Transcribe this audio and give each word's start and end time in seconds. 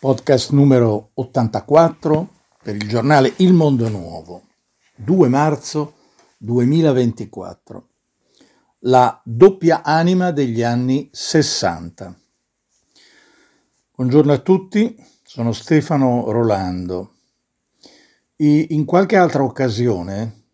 podcast 0.00 0.50
numero 0.50 1.10
84 1.14 2.28
per 2.62 2.76
il 2.76 2.86
giornale 2.88 3.32
Il 3.38 3.52
Mondo 3.52 3.88
Nuovo, 3.88 4.42
2 4.94 5.26
marzo 5.26 5.94
2024. 6.36 7.88
La 8.82 9.20
doppia 9.24 9.82
anima 9.82 10.30
degli 10.30 10.62
anni 10.62 11.08
60. 11.10 12.16
Buongiorno 13.96 14.32
a 14.32 14.38
tutti, 14.38 14.94
sono 15.24 15.50
Stefano 15.50 16.30
Rolando. 16.30 17.14
In 18.36 18.84
qualche 18.84 19.16
altra 19.16 19.42
occasione 19.42 20.44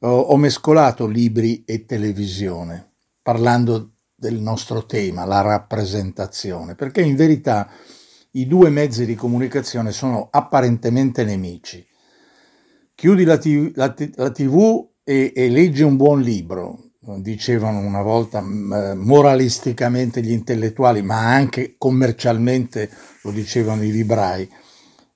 ho 0.00 0.36
mescolato 0.36 1.06
libri 1.06 1.64
e 1.64 1.86
televisione, 1.86 2.90
parlando 3.22 3.92
del 4.14 4.38
nostro 4.38 4.84
tema, 4.84 5.24
la 5.24 5.40
rappresentazione, 5.40 6.74
perché 6.74 7.00
in 7.00 7.16
verità 7.16 7.70
i 8.38 8.46
due 8.46 8.70
mezzi 8.70 9.04
di 9.04 9.14
comunicazione 9.14 9.90
sono 9.90 10.28
apparentemente 10.30 11.24
nemici. 11.24 11.84
Chiudi 12.94 13.24
la 13.24 13.36
TV, 13.38 13.72
la, 13.74 13.94
la 14.14 14.30
TV 14.30 14.88
e, 15.02 15.32
e 15.34 15.48
leggi 15.48 15.82
un 15.82 15.96
buon 15.96 16.20
libro, 16.20 16.90
dicevano 17.18 17.78
una 17.78 18.02
volta 18.02 18.40
moralisticamente 18.40 20.20
gli 20.20 20.32
intellettuali, 20.32 21.02
ma 21.02 21.32
anche 21.32 21.74
commercialmente 21.78 22.90
lo 23.22 23.30
dicevano 23.30 23.82
i 23.82 23.90
librai, 23.90 24.48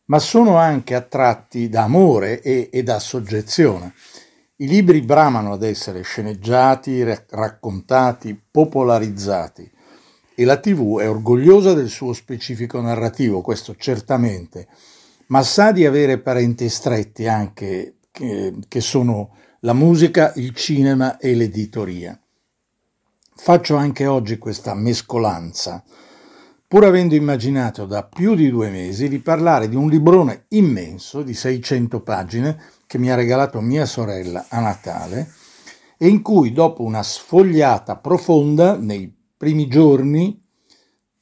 ma 0.06 0.18
sono 0.18 0.56
anche 0.56 0.94
attratti 0.94 1.68
da 1.68 1.82
amore 1.82 2.41
e, 2.41 2.70
e 2.72 2.82
da 2.82 2.98
soggezione. 2.98 3.94
I 4.56 4.66
libri 4.68 5.00
bramano 5.00 5.52
ad 5.52 5.62
essere 5.62 6.02
sceneggiati, 6.02 7.02
raccontati, 7.02 8.41
popolarizzati 8.50 9.71
e 10.42 10.45
la 10.45 10.59
TV 10.59 10.98
è 10.98 11.09
orgogliosa 11.09 11.73
del 11.73 11.88
suo 11.88 12.12
specifico 12.12 12.80
narrativo, 12.80 13.41
questo 13.41 13.77
certamente, 13.77 14.66
ma 15.27 15.42
sa 15.42 15.70
di 15.70 15.87
avere 15.87 16.19
parenti 16.19 16.69
stretti 16.69 17.28
anche 17.28 17.98
che, 18.11 18.53
che 18.66 18.81
sono 18.81 19.36
la 19.61 19.72
musica, 19.72 20.33
il 20.36 20.53
cinema 20.55 21.19
e 21.19 21.34
l'editoria. 21.34 22.20
Faccio 23.34 23.77
anche 23.77 24.06
oggi 24.06 24.36
questa 24.39 24.75
mescolanza, 24.75 25.83
pur 26.66 26.84
avendo 26.84 27.14
immaginato 27.14 27.86
da 27.86 28.03
più 28.03 28.34
di 28.34 28.50
due 28.50 28.69
mesi 28.69 29.09
di 29.09 29.20
parlare 29.20 29.69
di 29.69 29.77
un 29.77 29.88
librone 29.88 30.47
immenso 30.48 31.22
di 31.22 31.34
600 31.34 32.00
pagine 32.00 32.61
che 32.86 32.98
mi 32.98 33.11
ha 33.11 33.14
regalato 33.14 33.61
mia 33.61 33.86
sorella 33.86 34.47
a 34.48 34.61
Natale 34.61 35.33
e 35.97 36.09
in 36.09 36.20
cui 36.20 36.53
dopo 36.53 36.83
una 36.83 37.03
sfogliata 37.03 37.97
profonda 37.97 38.77
nei 38.77 39.20
primi 39.42 39.66
giorni 39.66 40.41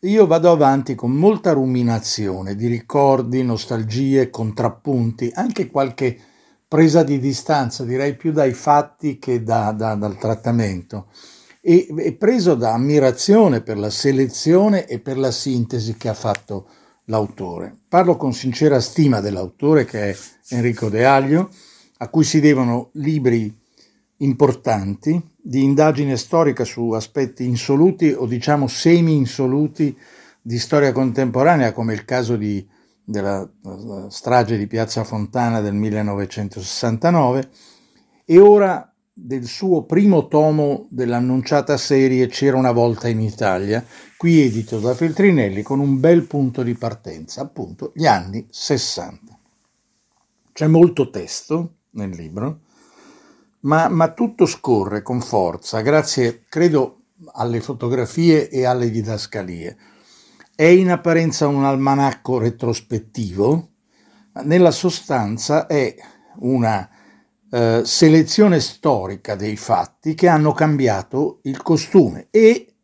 io 0.03 0.27
vado 0.27 0.51
avanti 0.51 0.95
con 0.95 1.12
molta 1.12 1.53
ruminazione 1.53 2.55
di 2.55 2.69
ricordi, 2.69 3.43
nostalgie, 3.43 4.31
contrappunti, 4.31 5.31
anche 5.34 5.69
qualche 5.69 6.19
presa 6.67 7.03
di 7.03 7.19
distanza, 7.19 7.84
direi 7.84 8.17
più 8.17 8.33
dai 8.33 8.53
fatti 8.53 9.19
che 9.19 9.43
da, 9.43 9.73
da, 9.73 9.95
dal 9.97 10.17
trattamento, 10.17 11.09
e, 11.61 11.87
e, 11.98 12.12
preso 12.15 12.55
da 12.55 12.73
ammirazione 12.73 13.61
per 13.61 13.77
la 13.77 13.91
selezione 13.91 14.87
e 14.87 15.01
per 15.01 15.19
la 15.19 15.31
sintesi 15.31 15.97
che 15.97 16.09
ha 16.09 16.15
fatto 16.15 16.69
l'autore. 17.06 17.77
Parlo 17.87 18.17
con 18.17 18.33
sincera 18.33 18.81
stima 18.81 19.21
dell'autore 19.21 19.84
che 19.84 20.11
è 20.11 20.17
Enrico 20.48 20.89
De 20.89 21.05
Aglio, 21.05 21.51
a 21.98 22.09
cui 22.09 22.25
si 22.25 22.41
devono 22.41 22.89
libri 22.95 23.55
importanti 24.19 25.30
di 25.42 25.62
indagine 25.62 26.16
storica 26.16 26.64
su 26.64 26.91
aspetti 26.91 27.44
insoluti 27.44 28.10
o 28.10 28.27
diciamo 28.27 28.66
semi-insoluti 28.66 29.97
di 30.42 30.58
storia 30.58 30.92
contemporanea, 30.92 31.72
come 31.72 31.94
il 31.94 32.05
caso 32.05 32.36
di, 32.36 32.66
della 33.05 33.48
strage 34.08 34.56
di 34.56 34.66
Piazza 34.66 35.05
Fontana 35.05 35.60
del 35.60 35.74
1969, 35.74 37.50
e 38.24 38.38
ora 38.38 38.84
del 39.12 39.44
suo 39.44 39.84
primo 39.84 40.28
tomo 40.28 40.87
dell'annunciata 40.88 41.76
serie 41.76 42.28
C'era 42.28 42.56
una 42.56 42.72
volta 42.72 43.09
in 43.09 43.20
Italia, 43.20 43.84
qui 44.16 44.41
edito 44.41 44.78
da 44.78 44.94
Feltrinelli 44.94 45.62
con 45.62 45.78
un 45.78 46.00
bel 46.00 46.26
punto 46.26 46.62
di 46.62 46.75
partenza, 46.75 47.42
appunto 47.42 47.92
gli 47.94 48.06
anni 48.06 48.47
60. 48.48 49.38
C'è 50.53 50.66
molto 50.66 51.10
testo 51.10 51.75
nel 51.91 52.10
libro, 52.10 52.60
ma, 53.60 53.88
ma 53.88 54.12
tutto 54.12 54.47
scorre 54.47 55.03
con 55.03 55.21
forza, 55.21 55.81
grazie, 55.81 56.44
credo, 56.48 56.97
alle 57.34 57.60
fotografie 57.60 58.48
e 58.48 58.65
alle 58.65 58.91
didascalie. 58.91 59.76
È 60.54 60.65
in 60.65 60.91
apparenza 60.91 61.47
un 61.47 61.65
almanacco 61.65 62.38
retrospettivo, 62.38 63.69
ma 64.32 64.43
nella 64.43 64.71
sostanza 64.71 65.66
è 65.66 65.94
una 66.38 66.88
eh, 67.50 67.82
selezione 67.84 68.60
storica 68.60 69.34
dei 69.34 69.56
fatti 69.56 70.15
che 70.15 70.28
hanno 70.28 70.53
cambiato 70.53 71.41
il 71.42 71.62
costume 71.62 72.28
e 72.31 72.75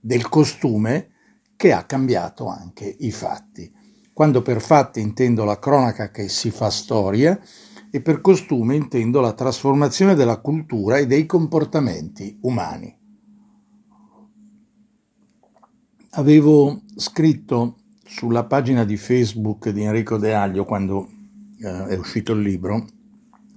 del 0.00 0.28
costume 0.28 1.10
che 1.56 1.72
ha 1.72 1.84
cambiato 1.84 2.46
anche 2.46 2.96
i 3.00 3.12
fatti. 3.12 3.72
Quando 4.12 4.42
per 4.42 4.60
fatti 4.60 5.00
intendo 5.00 5.44
la 5.44 5.58
cronaca 5.58 6.10
che 6.10 6.28
si 6.28 6.50
fa 6.50 6.70
storia, 6.70 7.38
e 7.94 8.00
per 8.00 8.22
costume 8.22 8.74
intendo 8.74 9.20
la 9.20 9.34
trasformazione 9.34 10.14
della 10.14 10.38
cultura 10.38 10.96
e 10.96 11.06
dei 11.06 11.26
comportamenti 11.26 12.38
umani. 12.40 12.96
Avevo 16.12 16.80
scritto 16.96 17.76
sulla 18.02 18.44
pagina 18.44 18.84
di 18.84 18.96
Facebook 18.96 19.68
di 19.68 19.82
Enrico 19.82 20.16
De 20.16 20.32
Aglio 20.32 20.64
quando 20.64 21.06
eh, 21.60 21.86
è 21.88 21.98
uscito 21.98 22.32
il 22.32 22.40
libro 22.40 22.86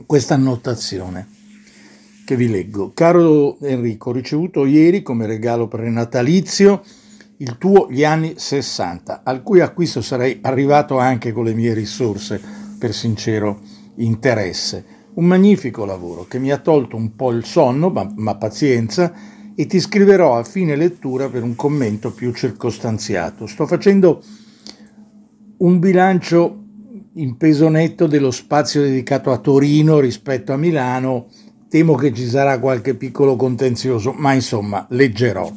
questa 0.06 0.34
annotazione 0.34 1.29
che 2.25 2.35
vi 2.35 2.50
leggo. 2.50 2.91
Caro 2.94 3.57
Enrico, 3.62 4.09
ho 4.09 4.13
ricevuto 4.13 4.66
ieri 4.66 5.02
come 5.02 5.28
regalo 5.28 5.69
prenatalizio 5.69 6.84
il 7.38 7.57
tuo 7.57 7.88
Gli 7.90 8.03
anni 8.03 8.34
60, 8.35 9.22
al 9.23 9.44
cui 9.44 9.62
acquisto 9.62 10.02
sarei 10.02 10.40
arrivato 10.41 10.97
anche 10.97 11.31
con 11.31 11.46
le 11.46 11.53
mie 11.53 11.73
risorse, 11.73 12.41
per 12.78 12.94
sincero 12.94 13.62
interesse. 13.97 14.85
Un 15.16 15.25
magnifico 15.25 15.85
lavoro 15.85 16.25
che 16.28 16.39
mi 16.39 16.51
ha 16.51 16.57
tolto 16.57 16.95
un 16.95 17.16
po' 17.16 17.31
il 17.31 17.45
sonno, 17.45 17.89
ma, 17.89 18.11
ma 18.16 18.35
pazienza, 18.35 19.13
e 19.56 19.66
ti 19.66 19.79
scriverò 19.79 20.38
a 20.38 20.44
fine 20.44 20.75
lettura 20.75 21.29
per 21.29 21.44
un 21.44 21.56
commento 21.56 22.11
più 22.11 22.34
circostanziato. 22.34 23.47
Sto 23.47 23.66
facendo 23.66 24.22
un 25.57 25.79
bilancio 25.79 26.63
in 27.13 27.38
peso 27.38 27.69
netto 27.69 28.07
dello 28.07 28.31
spazio 28.31 28.81
dedicato 28.81 29.31
a 29.31 29.38
Torino 29.38 30.00
rispetto 30.00 30.51
a 30.51 30.57
Milano. 30.57 31.28
Temo 31.69 31.95
che 31.95 32.13
ci 32.13 32.28
sarà 32.28 32.59
qualche 32.59 32.95
piccolo 32.95 33.38
contenzioso, 33.38 34.11
ma 34.11 34.34
insomma 34.34 34.85
leggerò. 34.89 35.50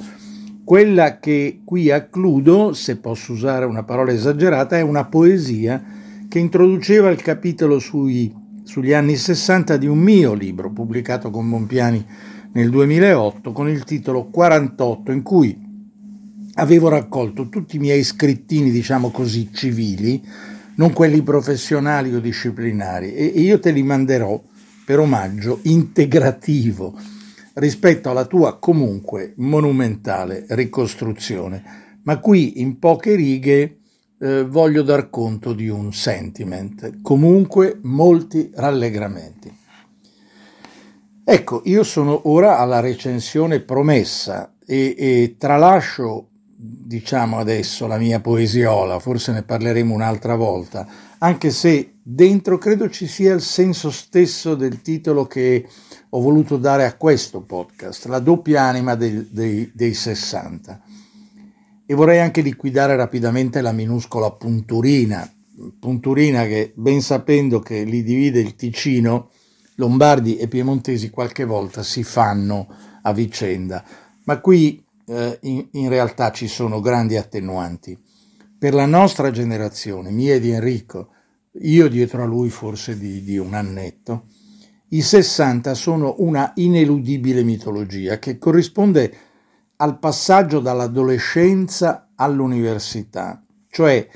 Quella 0.62 1.18
che 1.18 1.62
qui 1.64 1.90
accludo, 1.90 2.72
se 2.74 2.98
posso 2.98 3.32
usare 3.32 3.64
una 3.64 3.82
parola 3.82 4.12
esagerata, 4.12 4.76
è 4.76 4.82
una 4.82 5.06
poesia 5.06 5.82
che 6.28 6.38
introduceva 6.38 7.10
il 7.10 7.22
capitolo 7.22 7.78
sui, 7.78 8.32
sugli 8.62 8.92
anni 8.92 9.16
60 9.16 9.78
di 9.78 9.86
un 9.86 9.98
mio 9.98 10.34
libro 10.34 10.70
pubblicato 10.70 11.30
con 11.30 11.48
Monpiani 11.48 12.04
nel 12.52 12.68
2008 12.68 13.52
con 13.52 13.68
il 13.68 13.84
titolo 13.84 14.26
48 14.26 15.12
in 15.12 15.22
cui 15.22 15.66
avevo 16.54 16.88
raccolto 16.88 17.48
tutti 17.48 17.76
i 17.76 17.78
miei 17.78 18.02
scrittini, 18.02 18.70
diciamo 18.70 19.10
così, 19.10 19.50
civili, 19.52 20.22
non 20.74 20.92
quelli 20.92 21.22
professionali 21.22 22.14
o 22.14 22.20
disciplinari, 22.20 23.14
e 23.14 23.24
io 23.24 23.58
te 23.58 23.70
li 23.70 23.82
manderò 23.82 24.40
per 24.84 24.98
omaggio 24.98 25.60
integrativo 25.62 26.98
rispetto 27.54 28.10
alla 28.10 28.24
tua 28.26 28.58
comunque 28.58 29.34
monumentale 29.36 30.46
ricostruzione. 30.50 31.86
Ma 32.02 32.18
qui 32.18 32.60
in 32.60 32.78
poche 32.78 33.14
righe 33.14 33.77
eh, 34.20 34.44
voglio 34.44 34.82
dar 34.82 35.10
conto 35.10 35.52
di 35.52 35.68
un 35.68 35.92
sentiment, 35.92 37.00
comunque 37.02 37.78
molti 37.82 38.50
rallegramenti. 38.54 39.56
Ecco, 41.24 41.62
io 41.66 41.82
sono 41.82 42.28
ora 42.30 42.58
alla 42.58 42.80
recensione 42.80 43.60
promessa 43.60 44.54
e, 44.64 44.94
e 44.96 45.36
tralascio, 45.38 46.28
diciamo 46.56 47.38
adesso, 47.38 47.86
la 47.86 47.98
mia 47.98 48.20
poesiola, 48.20 48.98
forse 48.98 49.32
ne 49.32 49.42
parleremo 49.42 49.94
un'altra 49.94 50.36
volta, 50.36 50.88
anche 51.18 51.50
se 51.50 51.96
dentro 52.02 52.56
credo 52.56 52.88
ci 52.88 53.06
sia 53.06 53.34
il 53.34 53.42
senso 53.42 53.90
stesso 53.90 54.54
del 54.54 54.80
titolo 54.80 55.26
che 55.26 55.68
ho 56.08 56.20
voluto 56.20 56.56
dare 56.56 56.86
a 56.86 56.94
questo 56.94 57.42
podcast, 57.42 58.06
la 58.06 58.20
doppia 58.20 58.62
anima 58.62 58.94
dei, 58.94 59.28
dei, 59.30 59.70
dei 59.74 59.92
60. 59.92 60.80
E 61.90 61.94
vorrei 61.94 62.20
anche 62.20 62.42
liquidare 62.42 62.96
rapidamente 62.96 63.62
la 63.62 63.72
minuscola 63.72 64.30
punturina, 64.30 65.26
punturina 65.80 66.44
che 66.44 66.74
ben 66.76 67.00
sapendo 67.00 67.60
che 67.60 67.82
li 67.84 68.02
divide 68.02 68.40
il 68.40 68.56
Ticino, 68.56 69.30
lombardi 69.76 70.36
e 70.36 70.48
piemontesi 70.48 71.08
qualche 71.08 71.46
volta 71.46 71.82
si 71.82 72.02
fanno 72.02 72.68
a 73.00 73.12
vicenda, 73.14 73.82
ma 74.24 74.38
qui 74.38 74.84
eh, 75.06 75.38
in, 75.44 75.66
in 75.72 75.88
realtà 75.88 76.30
ci 76.30 76.46
sono 76.46 76.82
grandi 76.82 77.16
attenuanti. 77.16 77.98
per 78.58 78.74
la 78.74 78.84
nostra 78.84 79.30
generazione, 79.30 80.10
mia 80.10 80.34
e 80.34 80.40
di 80.40 80.50
Enrico, 80.50 81.12
io 81.62 81.88
dietro 81.88 82.22
a 82.22 82.26
lui 82.26 82.50
forse 82.50 82.98
di, 82.98 83.22
di 83.22 83.38
un 83.38 83.54
annetto, 83.54 84.26
i 84.88 85.00
60 85.00 85.72
sono 85.72 86.16
una 86.18 86.52
ineludibile 86.56 87.42
mitologia 87.44 88.18
che 88.18 88.36
corrisponde 88.36 89.27
al 89.80 89.98
passaggio 89.98 90.60
dall'adolescenza 90.60 92.10
all'università, 92.16 93.44
cioè 93.68 94.08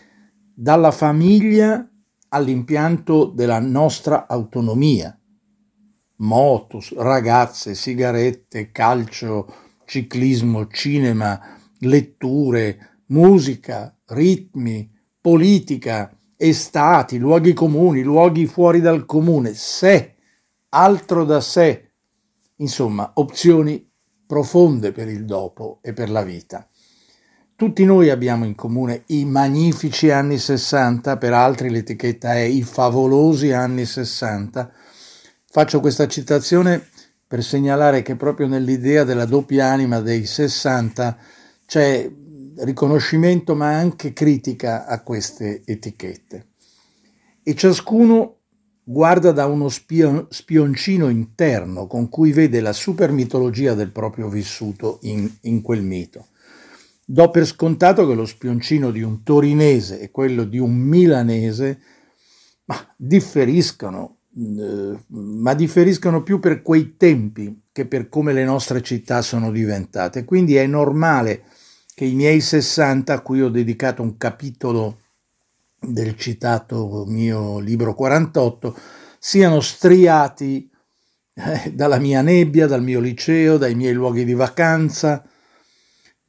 dalla 0.55 0.91
famiglia 0.91 1.89
all'impianto 2.29 3.27
della 3.27 3.61
nostra 3.61 4.27
autonomia. 4.27 5.17
Motus, 6.17 6.95
ragazze, 6.97 7.75
sigarette, 7.75 8.71
calcio, 8.71 9.55
ciclismo, 9.85 10.67
cinema, 10.69 11.41
letture, 11.81 13.01
musica, 13.07 13.97
ritmi, 14.07 14.91
politica, 15.21 16.17
estati, 16.37 17.19
luoghi 17.19 17.53
comuni, 17.53 18.03
luoghi 18.03 18.47
fuori 18.47 18.81
dal 18.81 19.05
comune, 19.05 19.55
sé, 19.55 20.17
altro 20.71 21.25
da 21.25 21.41
sé, 21.41 21.93
insomma, 22.57 23.13
opzioni 23.15 23.92
profonde 24.33 24.93
per 24.93 25.09
il 25.09 25.27
dopo 25.27 25.81
e 25.83 25.93
per 25.93 26.09
la 26.09 26.23
vita. 26.23 26.67
Tutti 27.55 27.85
noi 27.85 28.09
abbiamo 28.09 28.47
in 28.47 28.55
comune 28.55 29.03
i 29.09 29.27
magnifici 29.27 30.11
anni 30.11 30.39
60, 30.39 31.19
per 31.19 31.35
altri 31.35 31.69
l'etichetta 31.69 32.33
è 32.33 32.41
i 32.41 32.63
favolosi 32.63 33.53
anni 33.53 33.85
60. 33.85 34.73
Faccio 35.51 35.81
questa 35.81 36.09
citazione 36.09 36.83
per 37.27 37.45
segnalare 37.45 38.01
che 38.01 38.17
proprio 38.17 38.47
nell'idea 38.47 39.05
della 39.05 39.27
doppia 39.27 39.67
anima 39.67 40.01
dei 40.01 40.25
60 40.25 41.19
c'è 41.67 42.11
riconoscimento 42.57 43.55
ma 43.55 43.75
anche 43.75 44.15
critica 44.15 44.87
a 44.87 45.03
queste 45.03 45.61
etichette. 45.67 46.47
E 47.43 47.55
ciascuno 47.55 48.42
guarda 48.85 49.33
da 49.33 49.47
uno 49.47 49.69
spion, 49.69 50.27
spioncino 50.29 51.09
interno 51.09 51.87
con 51.87 52.09
cui 52.09 52.33
vede 52.33 52.61
la 52.61 52.73
supermitologia 52.73 53.75
del 53.75 53.91
proprio 53.91 54.29
vissuto 54.29 54.99
in, 55.03 55.31
in 55.43 55.63
quel 55.63 55.83
mito. 55.83 56.29
Do 57.05 57.31
per 57.31 57.47
scontato 57.47 58.07
che 58.07 58.15
lo 58.15 58.27
spioncino 58.27 58.91
di 58.91 59.03
un 59.03 59.23
torinese 59.23 60.01
e 60.01 60.11
quello 60.11 60.45
di 60.45 60.59
un 60.59 60.75
milanese 60.75 61.81
ma 62.65 62.95
differiscono, 62.97 64.19
eh, 64.37 64.99
ma 65.09 65.55
differiscono 65.55 66.23
più 66.23 66.39
per 66.39 66.63
quei 66.63 66.97
tempi 66.97 67.65
che 67.73 67.87
per 67.87 68.09
come 68.09 68.33
le 68.33 68.45
nostre 68.45 68.83
città 68.83 69.21
sono 69.21 69.51
diventate. 69.51 70.25
Quindi 70.25 70.57
è 70.57 70.67
normale 70.67 71.45
che 71.95 72.05
i 72.05 72.15
miei 72.15 72.41
60, 72.41 73.13
a 73.13 73.21
cui 73.21 73.43
ho 73.43 73.49
dedicato 73.49 74.03
un 74.03 74.17
capitolo 74.17 75.02
del 75.83 76.17
citato 76.17 77.05
mio 77.07 77.59
libro 77.59 77.95
48, 77.95 78.77
siano 79.19 79.61
striati 79.61 80.71
eh, 81.35 81.73
dalla 81.73 81.99
mia 81.99 82.23
nebbia, 82.23 82.67
dal 82.67 82.83
mio 82.83 83.01
liceo, 83.01 83.59
dai 83.59 83.75
miei 83.75 83.93
luoghi 83.93 84.25
di 84.25 84.35
vacanza, 84.35 85.25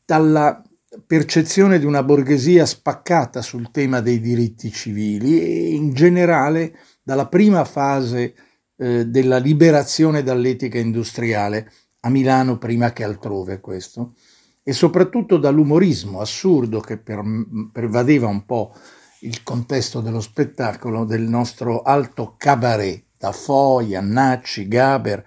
dalla 0.06 0.62
percezione 1.06 1.80
di 1.80 1.86
una 1.86 2.04
borghesia 2.04 2.66
spaccata 2.66 3.42
sul 3.42 3.72
tema 3.72 4.00
dei 4.00 4.20
diritti 4.20 4.72
civili 4.72 5.42
e 5.42 5.74
in 5.74 5.94
generale 5.94 6.78
dalla 7.02 7.28
prima 7.28 7.64
fase 7.66 8.36
eh, 8.78 9.06
della 9.06 9.38
liberazione 9.38 10.24
dall'etica 10.24 10.78
industriale, 10.78 11.72
a 12.02 12.10
Milano 12.10 12.58
prima 12.58 12.92
che 12.92 13.04
altrove 13.04 13.60
questo, 13.60 14.16
e 14.64 14.74
soprattutto 14.74 15.38
dall'umorismo 15.38 16.20
assurdo 16.20 16.80
che 16.80 16.98
per, 16.98 17.22
pervadeva 17.72 18.28
un 18.28 18.46
po' 18.46 18.74
il 19.24 19.44
contesto 19.44 20.02
dello 20.02 20.22
spettacolo 20.22 21.06
del 21.06 21.22
nostro 21.22 21.82
alto 21.82 22.36
cabaret, 22.38 23.04
da 23.18 23.32
Foy, 23.32 23.96
Annacci, 23.96 24.68
Gaber, 24.68 25.24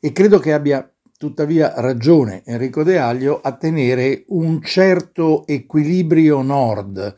e 0.00 0.12
credo 0.12 0.38
che 0.38 0.52
abbia 0.52 0.90
tuttavia 1.18 1.74
ragione 1.76 2.42
Enrico 2.46 2.82
De 2.82 2.98
Aglio 2.98 3.40
a 3.42 3.52
tenere 3.52 4.24
un 4.28 4.62
certo 4.62 5.46
equilibrio 5.46 6.40
nord, 6.40 7.14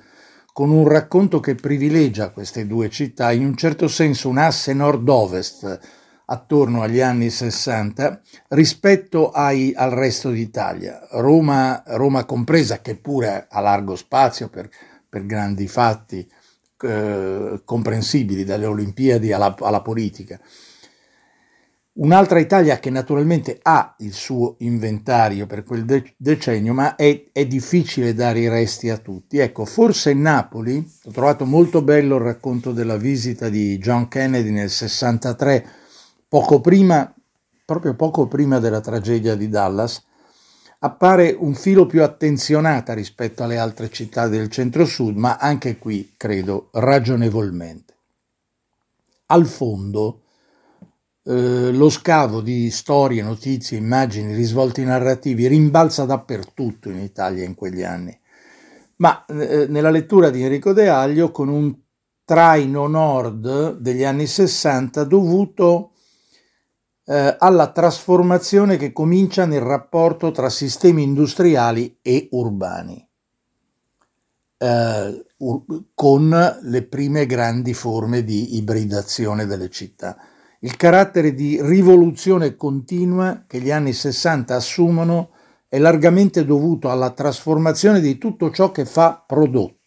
con 0.53 0.71
un 0.71 0.89
racconto 0.89 1.39
che 1.39 1.55
privilegia 1.55 2.31
queste 2.31 2.67
due 2.67 2.91
città, 2.91 3.31
in 3.31 3.45
un 3.45 3.57
certo 3.57 3.87
senso 3.87 4.29
un 4.29 4.39
asse 4.39 4.73
nord-ovest, 4.75 5.79
attorno 6.25 6.83
agli 6.83 7.01
anni 7.01 7.31
60 7.31 8.21
rispetto 8.49 9.31
ai, 9.31 9.73
al 9.75 9.91
resto 9.91 10.31
d'Italia, 10.31 11.07
Roma, 11.13 11.83
Roma, 11.87 12.25
compresa, 12.25 12.81
che 12.81 12.97
pure 12.97 13.47
ha 13.49 13.61
largo 13.61 13.95
spazio 13.97 14.49
per, 14.49 14.69
per 15.13 15.27
grandi 15.27 15.69
fatti 15.69 16.27
eh, 16.81 17.61
comprensibili, 17.67 18.45
dalle 18.45 18.65
Olimpiadi 18.65 19.31
alla, 19.31 19.55
alla 19.59 19.83
politica. 19.83 20.41
Un'altra 21.95 22.39
Italia 22.39 22.79
che 22.79 22.89
naturalmente 22.89 23.59
ha 23.61 23.95
il 23.99 24.15
suo 24.15 24.55
inventario 24.61 25.45
per 25.47 25.65
quel 25.65 25.85
de- 25.85 26.15
decennio, 26.17 26.73
ma 26.73 26.97
è, 26.97 27.27
è, 27.31 27.47
difficile 27.47 28.15
dare 28.15 28.39
i 28.39 28.49
resti 28.49 28.89
a 28.89 28.97
tutti. 28.97 29.37
Ecco, 29.37 29.67
forse 29.67 30.15
Napoli, 30.15 30.83
ho 31.05 31.11
trovato 31.11 31.45
molto 31.45 31.83
bello 31.83 32.17
il 32.17 32.23
racconto 32.23 32.73
della 32.73 32.97
visita 32.97 33.51
di 33.51 33.77
John 33.77 34.09
Kennedy 34.09 34.49
nel 34.49 34.71
63 34.71 35.67
poco 36.27 36.63
prima, 36.63 37.15
proprio 37.67 37.95
poco 37.95 38.29
prima 38.29 38.59
della 38.59 38.81
tragedia 38.81 39.35
di 39.35 39.51
Dallas, 39.51 40.03
appare 40.85 41.37
un 41.39 41.55
filo 41.55 41.87
più 41.87 42.03
attenzionata 42.03 42.93
rispetto 42.93 43.45
alle 43.45 43.59
altre 43.59 43.89
città 43.91 44.27
del 44.27 44.49
centro-sud, 44.49 45.17
ma 45.17 45.37
anche 45.37 45.79
qui 45.79 46.15
credo 46.17 46.71
ragionevolmente. 46.73 47.95
Al 49.27 49.47
fondo, 49.47 50.23
eh, 51.25 51.71
lo 51.73 51.89
scavo 51.89 52.41
di 52.41 52.69
storie, 52.71 53.23
notizie, 53.23 53.79
immagini, 53.79 54.35
risvolti 54.35 54.83
narrativi 54.83 55.47
rimbalza 55.47 56.05
dappertutto 56.05 56.91
in 56.91 56.99
Italia 56.99 57.45
in 57.45 57.55
quegli 57.55 57.85
anni. 57.85 58.19
Ma 58.97 59.25
eh, 59.27 59.67
nella 59.69 59.91
lettura 59.91 60.31
di 60.31 60.43
Enrico 60.43 60.73
De 60.73 60.89
Aglio 60.89 61.31
con 61.31 61.49
un 61.49 61.75
traino 62.25 62.89
nord 62.89 63.77
degli 63.79 64.03
anni 64.03 64.27
60 64.27 65.05
dovuto 65.05 65.92
eh, 67.05 67.37
alla 67.39 67.73
trasformazione 67.73 68.77
che 68.77 68.93
comincia 68.93 69.45
nel 69.45 69.61
rapporto 69.61 70.31
tra 70.31 70.49
sistemi 70.49 71.03
industriali 71.03 71.99
e 72.01 72.29
urbani, 72.31 73.09
eh, 74.59 75.25
ur- 75.39 75.85
con 75.95 76.59
le 76.63 76.83
prime 76.85 77.27
grandi 77.27 77.75
forme 77.75 78.25
di 78.25 78.57
ibridazione 78.57 79.47
delle 79.47 79.71
città. 79.71 80.17
Il 80.61 80.77
carattere 80.77 81.35
di 81.35 81.61
rivoluzione 81.61 82.55
continua 82.55 83.45
che 83.49 83.61
gli 83.61 83.73
anni 83.73 83.93
60 83.93 84.55
assumono 84.55 85.31
è 85.69 85.79
largamente 85.79 86.45
dovuto 86.45 86.91
alla 86.91 87.11
trasformazione 87.11 88.01
di 88.01 88.17
tutto 88.19 88.51
ciò 88.51 88.71
che 88.71 88.85
fa 88.85 89.25
prodotto 89.27 89.82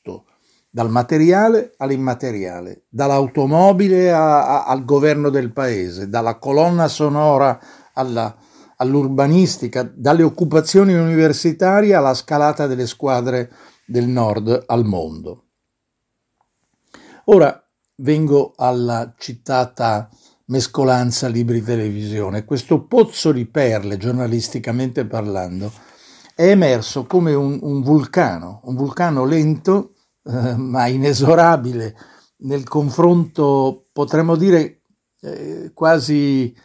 dal 0.76 0.90
materiale 0.90 1.74
all'immateriale, 1.78 2.84
dall'automobile 2.90 4.12
a, 4.12 4.46
a, 4.46 4.66
al 4.66 4.84
governo 4.84 5.30
del 5.30 5.54
paese, 5.54 6.10
dalla 6.10 6.38
colonna 6.38 6.90
sonora 6.90 7.58
alla, 7.94 8.36
all'urbanistica, 8.76 9.90
dalle 9.90 10.24
occupazioni 10.24 10.94
universitarie 10.94 11.94
alla 11.94 12.14
scalata 12.14 12.68
delle 12.68 12.88
squadre 12.88 13.50
del 13.88 14.10
nord 14.10 14.64
al 14.66 14.84
mondo. 14.84 15.46
Ora 17.28 17.58
vengo 18.00 18.52
alla 18.58 19.14
citata 19.18 20.10
mescolanza 20.48 21.30
libri-televisione. 21.30 22.44
Questo 22.44 22.84
pozzo 22.84 23.32
di 23.32 23.46
perle, 23.46 23.96
giornalisticamente 23.96 25.06
parlando, 25.06 25.72
è 26.36 26.50
emerso 26.50 27.06
come 27.06 27.34
un, 27.34 27.60
un 27.62 27.82
vulcano, 27.82 28.60
un 28.66 28.76
vulcano 28.76 29.24
lento 29.24 29.92
eh, 30.26 30.56
ma 30.56 30.88
inesorabile 30.88 31.96
nel 32.38 32.68
confronto, 32.68 33.88
potremmo 33.92 34.36
dire, 34.36 34.82
eh, 35.22 35.72
quasi 35.74 36.56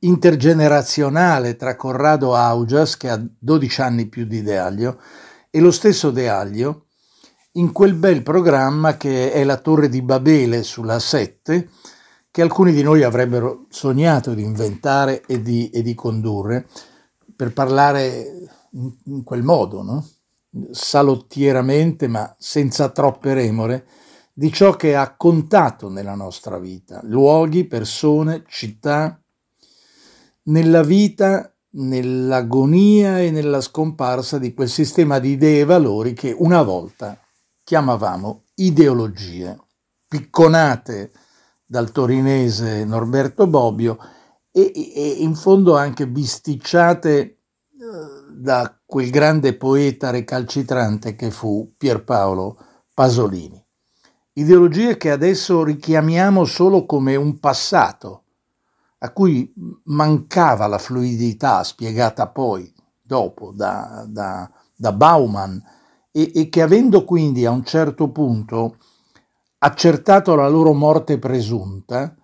intergenerazionale 0.00 1.56
tra 1.56 1.76
Corrado 1.76 2.34
Augias, 2.34 2.96
che 2.96 3.08
ha 3.08 3.20
12 3.38 3.80
anni 3.80 4.06
più 4.06 4.24
di 4.24 4.42
De 4.42 4.58
Aglio, 4.58 5.00
e 5.50 5.60
lo 5.60 5.70
stesso 5.70 6.10
De 6.10 6.28
Aglio, 6.28 6.86
in 7.52 7.72
quel 7.72 7.94
bel 7.94 8.22
programma 8.22 8.96
che 8.96 9.32
è 9.32 9.42
la 9.44 9.56
Torre 9.56 9.88
di 9.88 10.02
Babele 10.02 10.62
sulla 10.62 10.98
7, 10.98 11.68
che 12.30 12.42
alcuni 12.42 12.72
di 12.72 12.82
noi 12.82 13.02
avrebbero 13.02 13.66
sognato 13.68 14.34
di 14.34 14.42
inventare 14.42 15.22
e 15.26 15.42
di, 15.42 15.70
e 15.70 15.82
di 15.82 15.94
condurre, 15.94 16.68
per 17.34 17.52
parlare 17.52 18.48
in, 18.72 18.94
in 19.06 19.22
quel 19.24 19.42
modo, 19.42 19.82
no? 19.82 20.06
Salottieramente, 20.70 22.08
ma 22.08 22.34
senza 22.38 22.88
troppe 22.90 23.34
remore, 23.34 23.86
di 24.32 24.52
ciò 24.52 24.76
che 24.76 24.94
ha 24.94 25.16
contato 25.16 25.88
nella 25.88 26.14
nostra 26.14 26.58
vita, 26.58 27.00
luoghi, 27.02 27.64
persone, 27.64 28.44
città, 28.46 29.20
nella 30.44 30.82
vita, 30.82 31.52
nell'agonia 31.70 33.20
e 33.20 33.30
nella 33.30 33.60
scomparsa 33.60 34.38
di 34.38 34.54
quel 34.54 34.68
sistema 34.68 35.18
di 35.18 35.30
idee 35.30 35.60
e 35.60 35.64
valori 35.64 36.14
che 36.14 36.34
una 36.36 36.62
volta 36.62 37.20
chiamavamo 37.64 38.44
ideologie, 38.54 39.58
picconate 40.06 41.12
dal 41.66 41.90
torinese 41.90 42.84
Norberto 42.84 43.46
Bobbio 43.46 43.98
e, 44.50 44.72
e 44.74 45.16
in 45.18 45.34
fondo 45.34 45.76
anche 45.76 46.08
bisticciate 46.08 47.37
da 48.38 48.78
quel 48.84 49.10
grande 49.10 49.56
poeta 49.56 50.10
recalcitrante 50.10 51.14
che 51.16 51.30
fu 51.30 51.74
Pierpaolo 51.76 52.58
Pasolini. 52.94 53.62
Ideologie 54.34 54.96
che 54.96 55.10
adesso 55.10 55.64
richiamiamo 55.64 56.44
solo 56.44 56.86
come 56.86 57.16
un 57.16 57.40
passato, 57.40 58.24
a 58.98 59.10
cui 59.12 59.52
mancava 59.84 60.66
la 60.66 60.78
fluidità 60.78 61.64
spiegata 61.64 62.28
poi, 62.28 62.72
dopo, 63.02 63.52
da, 63.52 64.04
da, 64.08 64.48
da 64.76 64.92
Bauman, 64.92 65.60
e, 66.12 66.32
e 66.34 66.48
che 66.48 66.62
avendo 66.62 67.04
quindi 67.04 67.44
a 67.44 67.50
un 67.50 67.64
certo 67.64 68.10
punto 68.10 68.76
accertato 69.58 70.34
la 70.36 70.48
loro 70.48 70.72
morte 70.72 71.18
presunta, 71.18 72.14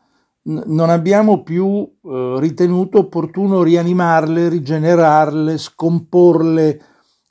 non 0.47 0.91
abbiamo 0.91 1.43
più 1.43 1.91
eh, 2.05 2.37
ritenuto 2.39 2.99
opportuno 2.99 3.63
rianimarle, 3.63 4.49
rigenerarle, 4.49 5.57
scomporle, 5.57 6.83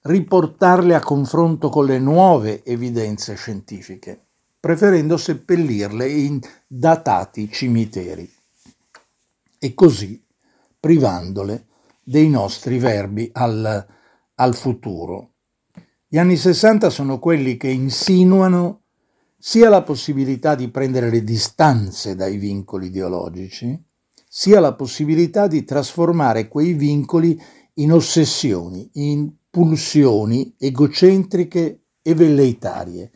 riportarle 0.01 0.95
a 0.95 0.99
confronto 0.99 1.69
con 1.69 1.85
le 1.85 1.99
nuove 1.99 2.63
evidenze 2.63 3.35
scientifiche, 3.35 4.25
preferendo 4.59 5.17
seppellirle 5.17 6.09
in 6.09 6.39
datati 6.67 7.49
cimiteri 7.51 8.29
e 9.59 9.73
così 9.73 10.21
privandole 10.79 11.67
dei 12.03 12.29
nostri 12.29 12.79
verbi 12.79 13.29
al, 13.31 13.85
al 14.35 14.55
futuro. 14.55 15.29
Gli 16.07 16.17
anni 16.17 16.35
60 16.35 16.89
sono 16.89 17.19
quelli 17.19 17.57
che 17.57 17.69
insinuano 17.69 18.82
sia 19.45 19.67
la 19.67 19.83
possibilità 19.83 20.55
di 20.55 20.69
prendere 20.69 21.09
le 21.09 21.21
distanze 21.21 22.15
dai 22.15 22.37
vincoli 22.37 22.85
ideologici, 22.85 23.77
sia 24.25 24.61
la 24.61 24.73
possibilità 24.73 25.47
di 25.47 25.65
trasformare 25.65 26.47
quei 26.47 26.71
vincoli 26.71 27.37
in 27.73 27.91
ossessioni, 27.91 28.89
in 28.93 29.29
pulsioni 29.49 30.55
egocentriche 30.57 31.81
e 32.01 32.15
velleitarie. 32.15 33.11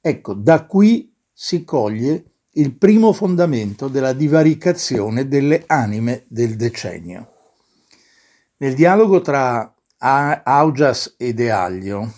Ecco, 0.00 0.32
da 0.32 0.64
qui 0.64 1.14
si 1.30 1.62
coglie 1.62 2.36
il 2.52 2.74
primo 2.74 3.12
fondamento 3.12 3.88
della 3.88 4.14
divaricazione 4.14 5.28
delle 5.28 5.64
anime 5.66 6.24
del 6.28 6.56
decennio. 6.56 7.32
Nel 8.56 8.74
dialogo 8.74 9.20
tra 9.20 9.74
Augias 9.98 11.16
e 11.18 11.34
De 11.34 11.50
Aglio, 11.50 12.14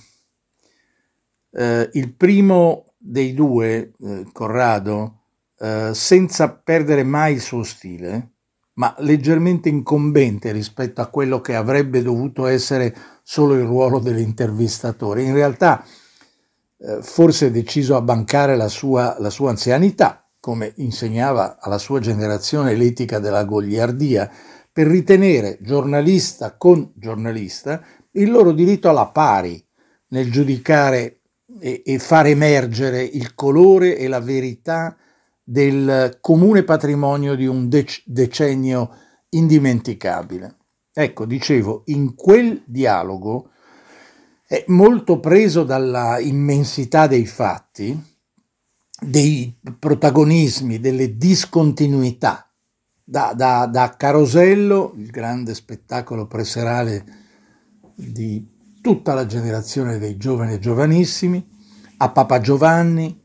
eh, 1.50 1.90
il 1.94 2.12
primo 2.14 2.84
dei 3.02 3.34
due, 3.34 3.92
eh, 4.00 4.26
Corrado, 4.32 5.22
eh, 5.58 5.90
senza 5.92 6.50
perdere 6.50 7.02
mai 7.02 7.34
il 7.34 7.40
suo 7.40 7.64
stile, 7.64 8.30
ma 8.74 8.94
leggermente 8.98 9.68
incombente 9.68 10.52
rispetto 10.52 11.00
a 11.00 11.08
quello 11.08 11.40
che 11.40 11.54
avrebbe 11.54 12.02
dovuto 12.02 12.46
essere 12.46 12.94
solo 13.22 13.54
il 13.54 13.64
ruolo 13.64 13.98
dell'intervistatore. 13.98 15.22
In 15.22 15.34
realtà 15.34 15.84
eh, 16.78 16.98
forse 17.02 17.50
deciso 17.50 17.96
a 17.96 18.02
bancare 18.02 18.56
la 18.56 18.68
sua, 18.68 19.16
la 19.18 19.30
sua 19.30 19.50
anzianità, 19.50 20.28
come 20.40 20.72
insegnava 20.76 21.58
alla 21.60 21.78
sua 21.78 22.00
generazione 22.00 22.74
l'etica 22.74 23.18
della 23.18 23.44
gogliardia, 23.44 24.30
per 24.72 24.86
ritenere 24.86 25.58
giornalista 25.60 26.56
con 26.56 26.92
giornalista 26.94 27.84
il 28.12 28.30
loro 28.30 28.52
diritto 28.52 28.88
alla 28.88 29.06
pari 29.06 29.62
nel 30.08 30.30
giudicare 30.30 31.21
e, 31.58 31.82
e 31.84 31.98
far 31.98 32.26
emergere 32.26 33.02
il 33.02 33.34
colore 33.34 33.96
e 33.96 34.08
la 34.08 34.20
verità 34.20 34.96
del 35.42 36.18
comune 36.20 36.62
patrimonio 36.62 37.34
di 37.34 37.46
un 37.46 37.68
dec- 37.68 38.02
decennio 38.04 38.94
indimenticabile. 39.30 40.56
Ecco, 40.92 41.24
dicevo, 41.24 41.82
in 41.86 42.14
quel 42.14 42.62
dialogo 42.66 43.50
è 44.46 44.64
molto 44.68 45.20
preso 45.20 45.64
dalla 45.64 46.18
immensità 46.18 47.06
dei 47.06 47.26
fatti, 47.26 47.98
dei 49.00 49.58
protagonismi, 49.78 50.78
delle 50.78 51.16
discontinuità. 51.16 52.46
Da, 53.04 53.32
da, 53.34 53.66
da 53.66 53.94
Carosello, 53.96 54.92
il 54.96 55.10
grande 55.10 55.54
spettacolo 55.54 56.26
preserale 56.26 57.04
di 57.94 58.51
tutta 58.82 59.14
la 59.14 59.26
generazione 59.26 59.98
dei 59.98 60.16
giovani 60.16 60.54
e 60.54 60.58
giovanissimi, 60.58 61.42
a 61.98 62.10
Papa 62.10 62.40
Giovanni, 62.40 63.16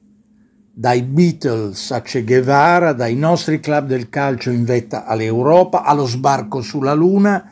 dai 0.71 1.01
Beatles 1.01 1.89
a 1.89 2.01
Che 2.01 2.23
Guevara, 2.23 2.93
dai 2.93 3.15
nostri 3.15 3.59
club 3.59 3.87
del 3.87 4.07
calcio 4.07 4.51
in 4.51 4.63
vetta 4.63 5.05
all'Europa, 5.05 5.83
allo 5.83 6.05
sbarco 6.05 6.61
sulla 6.61 6.93
Luna, 6.93 7.51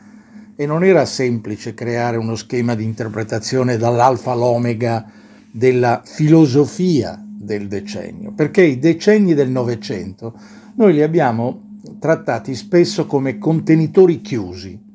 e 0.54 0.66
non 0.66 0.84
era 0.84 1.04
semplice 1.04 1.74
creare 1.74 2.16
uno 2.16 2.36
schema 2.36 2.76
di 2.76 2.84
interpretazione 2.84 3.76
dall'alfa 3.76 4.30
all'omega 4.30 5.04
della 5.50 6.00
filosofia 6.04 7.20
del 7.20 7.66
decennio, 7.66 8.32
perché 8.32 8.62
i 8.62 8.78
decenni 8.78 9.34
del 9.34 9.50
Novecento 9.50 10.38
noi 10.76 10.92
li 10.92 11.02
abbiamo 11.02 11.78
trattati 11.98 12.54
spesso 12.54 13.06
come 13.06 13.38
contenitori 13.38 14.20
chiusi. 14.20 14.85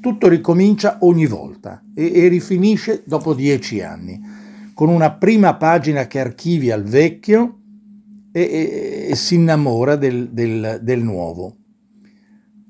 Tutto 0.00 0.28
ricomincia 0.28 0.98
ogni 1.00 1.26
volta 1.26 1.82
e, 1.94 2.12
e 2.14 2.28
rifinisce 2.28 3.02
dopo 3.04 3.34
dieci 3.34 3.82
anni 3.82 4.40
con 4.80 4.88
una 4.88 5.12
prima 5.12 5.56
pagina 5.56 6.06
che 6.06 6.20
archivia 6.20 6.74
il 6.74 6.84
vecchio 6.84 7.58
e, 8.32 8.40
e, 8.40 9.06
e 9.10 9.14
si 9.14 9.34
innamora 9.34 9.96
del, 9.96 10.30
del, 10.30 10.80
del 10.82 11.02
nuovo. 11.02 11.54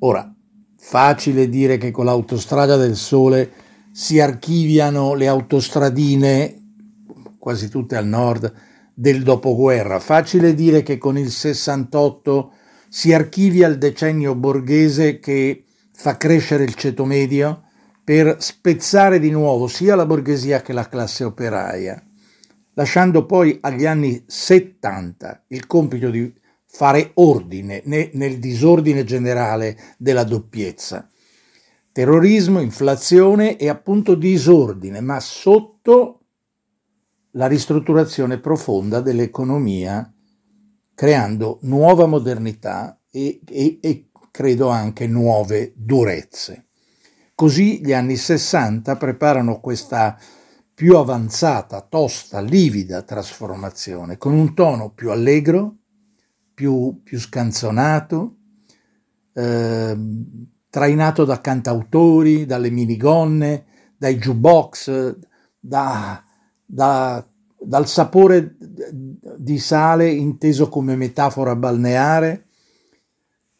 Ora, 0.00 0.34
facile 0.76 1.48
dire 1.48 1.76
che 1.76 1.92
con 1.92 2.06
l'autostrada 2.06 2.76
del 2.76 2.96
sole 2.96 3.52
si 3.92 4.18
archiviano 4.18 5.14
le 5.14 5.28
autostradine, 5.28 6.62
quasi 7.38 7.68
tutte 7.68 7.94
al 7.94 8.08
nord, 8.08 8.52
del 8.92 9.22
dopoguerra. 9.22 10.00
Facile 10.00 10.52
dire 10.52 10.82
che 10.82 10.98
con 10.98 11.16
il 11.16 11.30
68 11.30 12.52
si 12.88 13.12
archivia 13.12 13.68
il 13.68 13.78
decennio 13.78 14.34
borghese 14.34 15.20
che 15.20 15.64
fa 16.00 16.16
crescere 16.16 16.64
il 16.64 16.76
ceto 16.76 17.04
medio 17.04 17.64
per 18.02 18.36
spezzare 18.38 19.18
di 19.18 19.30
nuovo 19.30 19.66
sia 19.66 19.94
la 19.94 20.06
borghesia 20.06 20.62
che 20.62 20.72
la 20.72 20.88
classe 20.88 21.24
operaia, 21.24 22.02
lasciando 22.72 23.26
poi 23.26 23.58
agli 23.60 23.84
anni 23.84 24.24
70 24.26 25.44
il 25.48 25.66
compito 25.66 26.08
di 26.08 26.32
fare 26.64 27.10
ordine 27.16 27.82
nel 27.84 28.38
disordine 28.38 29.04
generale 29.04 29.76
della 29.98 30.24
doppiezza. 30.24 31.06
Terrorismo, 31.92 32.60
inflazione 32.60 33.58
e 33.58 33.68
appunto 33.68 34.14
disordine, 34.14 35.02
ma 35.02 35.20
sotto 35.20 36.20
la 37.32 37.46
ristrutturazione 37.46 38.38
profonda 38.38 39.02
dell'economia, 39.02 40.10
creando 40.94 41.58
nuova 41.62 42.06
modernità 42.06 42.98
e, 43.10 43.40
e, 43.46 43.78
e 43.82 44.09
credo 44.30 44.68
anche 44.68 45.06
nuove 45.06 45.72
durezze. 45.76 46.66
Così 47.34 47.80
gli 47.82 47.92
anni 47.92 48.16
60 48.16 48.96
preparano 48.96 49.60
questa 49.60 50.18
più 50.74 50.96
avanzata, 50.96 51.80
tosta, 51.82 52.40
livida 52.40 53.02
trasformazione, 53.02 54.16
con 54.16 54.32
un 54.32 54.54
tono 54.54 54.90
più 54.90 55.10
allegro, 55.10 55.76
più, 56.54 57.00
più 57.02 57.18
scanzonato, 57.18 58.36
eh, 59.34 59.96
trainato 60.70 61.24
da 61.24 61.40
cantautori, 61.40 62.46
dalle 62.46 62.70
minigonne, 62.70 63.64
dai 63.96 64.16
jukebox, 64.16 65.16
da, 65.58 66.24
da, 66.64 67.26
dal 67.58 67.86
sapore 67.86 68.56
di 69.38 69.58
sale 69.58 70.10
inteso 70.10 70.68
come 70.68 70.96
metafora 70.96 71.56
balneare, 71.56 72.46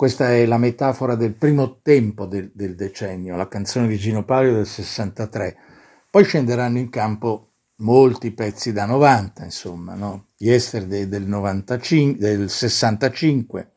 questa 0.00 0.33
è 0.33 0.47
la 0.47 0.57
metafora 0.57 1.14
del 1.14 1.35
primo 1.35 1.80
tempo 1.83 2.25
del, 2.25 2.50
del 2.54 2.75
decennio, 2.75 3.37
la 3.37 3.49
canzone 3.49 3.87
di 3.87 3.99
Gino 3.99 4.25
Palio 4.25 4.54
del 4.54 4.66
63. 4.66 5.57
Poi 6.11 6.25
scenderanno 6.25 6.78
in 6.78 6.88
campo 6.88 7.50
molti 7.80 8.30
pezzi 8.30 8.73
da 8.73 8.87
90, 8.87 9.45
insomma, 9.45 9.95
no? 9.95 10.28
Yesterday 10.38 11.07
del, 11.07 11.25
95, 11.25 12.19
del 12.19 12.49
65, 12.49 13.73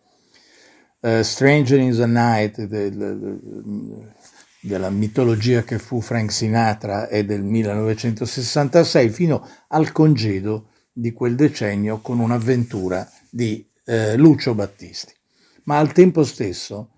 uh, 1.02 1.22
Stranger 1.22 1.80
in 1.82 1.92
the 1.94 2.06
Night 2.06 2.62
del, 2.62 2.96
del, 2.96 4.14
della 4.62 4.90
mitologia 4.90 5.64
che 5.64 5.78
fu 5.78 6.00
Frank 6.00 6.32
Sinatra 6.32 7.10
è 7.10 7.26
del 7.26 7.44
1966, 7.44 9.10
fino 9.10 9.46
al 9.68 9.92
congedo 9.92 10.70
di 10.94 11.12
quel 11.12 11.36
decennio 11.36 12.00
con 12.00 12.20
un'avventura 12.20 13.06
di 13.30 13.70
eh, 13.84 14.16
Lucio 14.16 14.56
Battisti 14.56 15.14
ma 15.64 15.78
al 15.78 15.92
tempo 15.92 16.24
stesso 16.24 16.90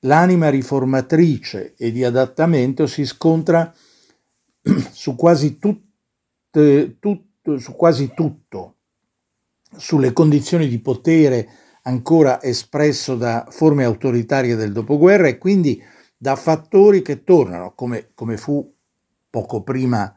l'anima 0.00 0.48
riformatrice 0.48 1.74
e 1.76 1.92
di 1.92 2.04
adattamento 2.04 2.86
si 2.86 3.04
scontra 3.04 3.72
su 4.92 5.14
quasi 5.14 5.58
tutte, 5.58 6.96
tutte 6.98 7.28
su 7.58 7.74
quasi 7.74 8.12
tutto, 8.14 8.76
sulle 9.76 10.12
condizioni 10.12 10.68
di 10.68 10.78
potere 10.78 11.48
ancora 11.82 12.42
espresso 12.42 13.16
da 13.16 13.46
forme 13.50 13.84
autoritarie 13.84 14.54
del 14.54 14.72
dopoguerra 14.72 15.28
e 15.28 15.38
quindi 15.38 15.82
da 16.16 16.36
fattori 16.36 17.02
che 17.02 17.24
tornano, 17.24 17.72
come, 17.74 18.10
come 18.14 18.36
fu 18.36 18.74
poco 19.30 19.62
prima 19.62 20.14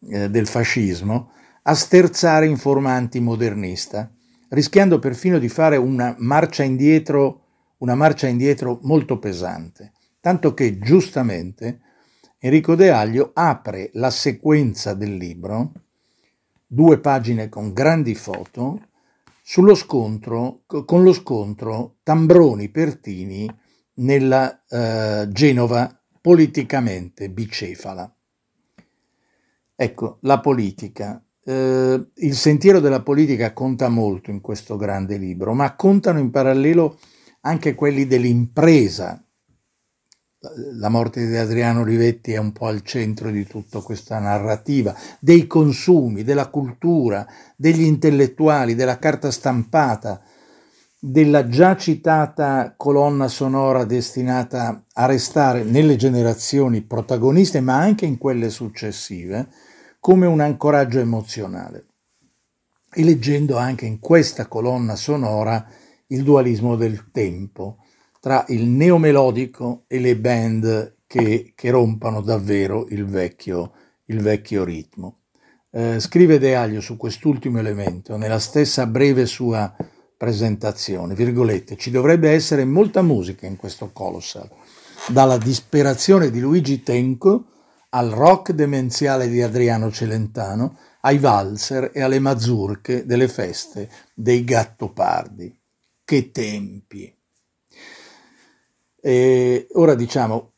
eh, 0.00 0.30
del 0.30 0.46
fascismo, 0.46 1.32
a 1.62 1.74
sterzare 1.74 2.46
in 2.46 2.56
forma 2.56 2.92
antimodernista, 2.92 4.10
rischiando 4.50 4.98
perfino 4.98 5.38
di 5.38 5.48
fare 5.48 5.76
una 5.76 6.14
marcia 6.18 6.62
indietro, 6.62 7.44
una 7.78 7.94
marcia 7.94 8.26
indietro 8.26 8.78
molto 8.82 9.18
pesante, 9.18 9.92
tanto 10.20 10.54
che 10.54 10.78
giustamente 10.78 11.80
Enrico 12.38 12.74
De 12.74 12.90
Aglio 12.90 13.32
apre 13.34 13.90
la 13.94 14.10
sequenza 14.10 14.94
del 14.94 15.16
libro, 15.16 15.72
due 16.66 17.00
pagine 17.00 17.48
con 17.48 17.72
grandi 17.72 18.14
foto, 18.14 18.88
sullo 19.42 19.74
scontro, 19.74 20.62
con 20.66 21.02
lo 21.02 21.12
scontro 21.12 21.96
Tambroni-Pertini 22.02 23.48
nella 23.94 24.62
eh, 24.68 25.26
Genova 25.30 26.00
politicamente 26.20 27.30
bicefala. 27.30 28.14
Ecco, 29.74 30.18
la 30.22 30.40
politica. 30.40 31.22
Eh, 31.48 32.08
il 32.14 32.36
sentiero 32.36 32.78
della 32.78 33.00
politica 33.00 33.54
conta 33.54 33.88
molto 33.88 34.30
in 34.30 34.42
questo 34.42 34.76
grande 34.76 35.16
libro, 35.16 35.54
ma 35.54 35.74
contano 35.76 36.18
in 36.18 36.30
parallelo 36.30 36.98
anche 37.40 37.74
quelli 37.74 38.06
dell'impresa. 38.06 39.24
La 40.74 40.90
morte 40.90 41.26
di 41.26 41.36
Adriano 41.36 41.80
Olivetti 41.80 42.32
è 42.32 42.36
un 42.36 42.52
po' 42.52 42.66
al 42.66 42.82
centro 42.82 43.30
di 43.30 43.46
tutta 43.46 43.80
questa 43.80 44.18
narrativa, 44.18 44.94
dei 45.20 45.46
consumi, 45.46 46.22
della 46.22 46.48
cultura, 46.48 47.26
degli 47.56 47.80
intellettuali, 47.80 48.74
della 48.74 48.98
carta 48.98 49.30
stampata, 49.30 50.20
della 51.00 51.48
già 51.48 51.78
citata 51.78 52.74
colonna 52.76 53.26
sonora 53.26 53.84
destinata 53.84 54.84
a 54.92 55.06
restare 55.06 55.64
nelle 55.64 55.96
generazioni 55.96 56.82
protagoniste, 56.82 57.62
ma 57.62 57.78
anche 57.78 58.04
in 58.04 58.18
quelle 58.18 58.50
successive, 58.50 59.48
come 60.00 60.26
un 60.26 60.40
ancoraggio 60.40 61.00
emozionale. 61.00 61.86
E 62.90 63.04
leggendo 63.04 63.56
anche 63.56 63.86
in 63.86 63.98
questa 63.98 64.46
colonna 64.46 64.96
sonora 64.96 65.66
il 66.08 66.22
dualismo 66.22 66.76
del 66.76 67.10
tempo 67.10 67.78
tra 68.20 68.44
il 68.48 68.64
neomelodico 68.64 69.84
e 69.86 69.98
le 70.00 70.16
band 70.16 70.96
che, 71.06 71.52
che 71.54 71.70
rompano 71.70 72.20
davvero 72.20 72.86
il 72.90 73.06
vecchio, 73.06 73.72
il 74.06 74.20
vecchio 74.20 74.64
ritmo. 74.64 75.20
Eh, 75.70 76.00
scrive 76.00 76.38
De 76.38 76.56
Aglio 76.56 76.80
su 76.80 76.96
quest'ultimo 76.96 77.58
elemento, 77.58 78.16
nella 78.16 78.38
stessa 78.38 78.86
breve 78.86 79.26
sua 79.26 79.74
presentazione, 80.16 81.14
virgolette, 81.14 81.76
ci 81.76 81.90
dovrebbe 81.90 82.30
essere 82.30 82.64
molta 82.64 83.02
musica 83.02 83.46
in 83.46 83.56
questo 83.56 83.90
Colossal, 83.92 84.50
dalla 85.08 85.38
disperazione 85.38 86.30
di 86.30 86.40
Luigi 86.40 86.82
Tenco 86.82 87.44
al 87.90 88.10
rock 88.10 88.52
demenziale 88.52 89.28
di 89.28 89.42
Adriano 89.42 89.90
Celentano, 89.90 90.78
ai 91.00 91.18
valzer 91.18 91.90
e 91.94 92.02
alle 92.02 92.18
mazurche 92.18 93.06
delle 93.06 93.28
feste 93.28 93.90
dei 94.14 94.44
Gattopardi. 94.44 95.56
Che 96.04 96.30
tempi! 96.30 97.14
E 99.00 99.66
ora 99.72 99.94
diciamo, 99.94 100.52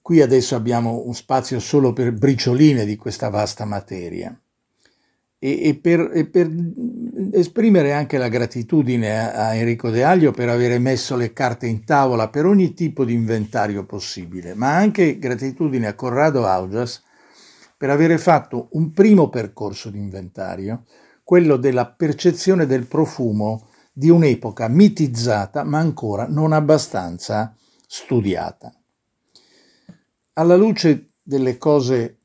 qui 0.00 0.22
adesso 0.22 0.54
abbiamo 0.54 1.02
un 1.04 1.14
spazio 1.14 1.60
solo 1.60 1.92
per 1.92 2.12
bricioline 2.12 2.84
di 2.84 2.96
questa 2.96 3.28
vasta 3.28 3.64
materia 3.64 4.38
e, 5.46 5.68
e, 5.68 5.74
per, 5.76 6.10
e, 6.12 6.26
per, 6.26 6.50
esprimere 7.30 7.92
anche 7.92 8.18
la 8.18 8.26
gratitudine 8.26 9.16
a, 9.16 9.46
a, 9.46 9.54
Enrico 9.54 9.90
De 9.90 10.02
Aglio 10.02 10.32
per 10.32 10.48
aver 10.48 10.76
messo 10.80 11.14
le 11.14 11.32
carte 11.32 11.68
in 11.68 11.84
tavola 11.84 12.28
per 12.28 12.46
ogni 12.46 12.74
tipo 12.74 13.04
di 13.04 13.12
inventario 13.12 13.86
possibile, 13.86 14.54
ma 14.54 14.74
anche 14.74 15.20
gratitudine 15.20 15.86
a 15.86 15.94
Corrado 15.94 16.46
Augias 16.46 17.00
per 17.76 17.90
aver 17.90 18.18
fatto 18.18 18.70
un 18.72 18.90
primo 18.90 19.28
percorso 19.28 19.88
di 19.88 19.98
inventario, 19.98 20.82
quello 21.22 21.56
della 21.56 21.86
percezione 21.86 22.66
del 22.66 22.88
profumo 22.88 23.68
di 23.92 24.10
un'epoca 24.10 24.66
mitizzata 24.66 25.62
ma 25.62 25.78
ancora 25.78 26.26
non 26.28 26.52
abbastanza 26.52 27.54
studiata. 27.86 28.74
Alla 30.32 30.56
luce 30.56 31.10
delle 31.22 31.56
cose 31.56 32.18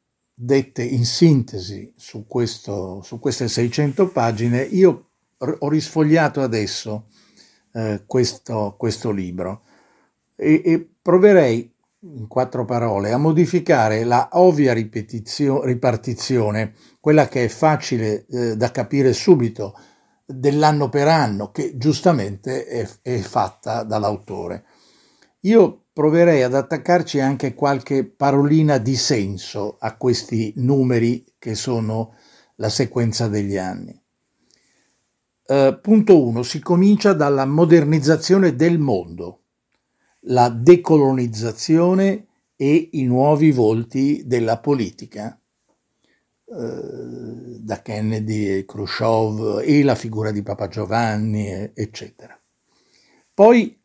dette 0.43 0.81
in 0.81 1.05
sintesi 1.05 1.93
su, 1.95 2.25
questo, 2.25 3.03
su 3.03 3.19
queste 3.19 3.47
600 3.47 4.09
pagine, 4.09 4.63
io 4.63 5.09
ho 5.37 5.69
risfogliato 5.69 6.41
adesso 6.41 7.09
eh, 7.73 8.01
questo, 8.07 8.73
questo, 8.75 9.11
libro 9.11 9.61
e, 10.35 10.63
e, 10.65 10.89
proverei 10.99 11.71
in 11.99 12.27
quattro 12.27 12.65
parole 12.65 13.11
a 13.11 13.17
modificare 13.17 14.03
la 14.03 14.29
ovvia 14.33 14.73
ripartizione, 14.73 16.73
quella 16.99 17.27
che 17.27 17.45
è 17.45 17.47
facile 17.47 18.25
eh, 18.25 18.57
da 18.57 18.71
capire 18.71 19.13
subito, 19.13 19.77
dell'anno 20.25 20.89
per 20.89 21.07
anno, 21.07 21.51
che 21.51 21.77
giustamente 21.77 22.65
è, 22.65 22.89
è 23.03 23.19
fatta 23.19 23.83
dall'autore. 23.83 24.63
Io 25.41 25.85
proverei 25.91 26.43
ad 26.43 26.53
attaccarci 26.53 27.19
anche 27.19 27.55
qualche 27.55 28.05
parolina 28.05 28.77
di 28.77 28.95
senso 28.95 29.77
a 29.79 29.97
questi 29.97 30.53
numeri 30.57 31.25
che 31.39 31.55
sono 31.55 32.15
la 32.55 32.69
sequenza 32.69 33.27
degli 33.27 33.57
anni. 33.57 33.99
Uh, 35.47 35.79
punto 35.81 36.23
1. 36.23 36.43
Si 36.43 36.59
comincia 36.59 37.13
dalla 37.13 37.45
modernizzazione 37.45 38.55
del 38.55 38.77
mondo, 38.77 39.41
la 40.25 40.49
decolonizzazione 40.49 42.27
e 42.55 42.89
i 42.91 43.03
nuovi 43.03 43.51
volti 43.51 44.21
della 44.25 44.59
politica, 44.59 45.37
uh, 46.43 47.57
da 47.59 47.81
Kennedy 47.81 48.45
e 48.45 48.65
Khrushchev 48.65 49.63
e 49.65 49.83
la 49.83 49.95
figura 49.95 50.29
di 50.29 50.43
Papa 50.43 50.67
Giovanni, 50.67 51.71
eccetera. 51.73 52.39
Poi 53.33 53.80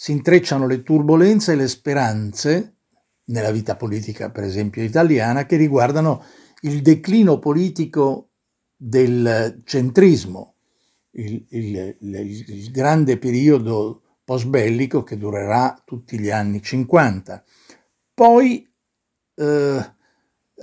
si 0.00 0.12
intrecciano 0.12 0.68
le 0.68 0.84
turbulenze 0.84 1.52
e 1.52 1.56
le 1.56 1.66
speranze 1.66 2.76
nella 3.30 3.50
vita 3.50 3.74
politica, 3.74 4.30
per 4.30 4.44
esempio 4.44 4.80
italiana, 4.80 5.44
che 5.44 5.56
riguardano 5.56 6.22
il 6.60 6.82
declino 6.82 7.40
politico 7.40 8.28
del 8.76 9.60
centrismo, 9.64 10.54
il, 11.16 11.44
il, 11.48 11.96
il, 11.98 12.44
il 12.46 12.70
grande 12.70 13.18
periodo 13.18 14.02
post-bellico 14.22 15.02
che 15.02 15.16
durerà 15.18 15.82
tutti 15.84 16.16
gli 16.20 16.30
anni 16.30 16.62
50. 16.62 17.42
Poi, 18.14 18.72
eh, 19.34 19.94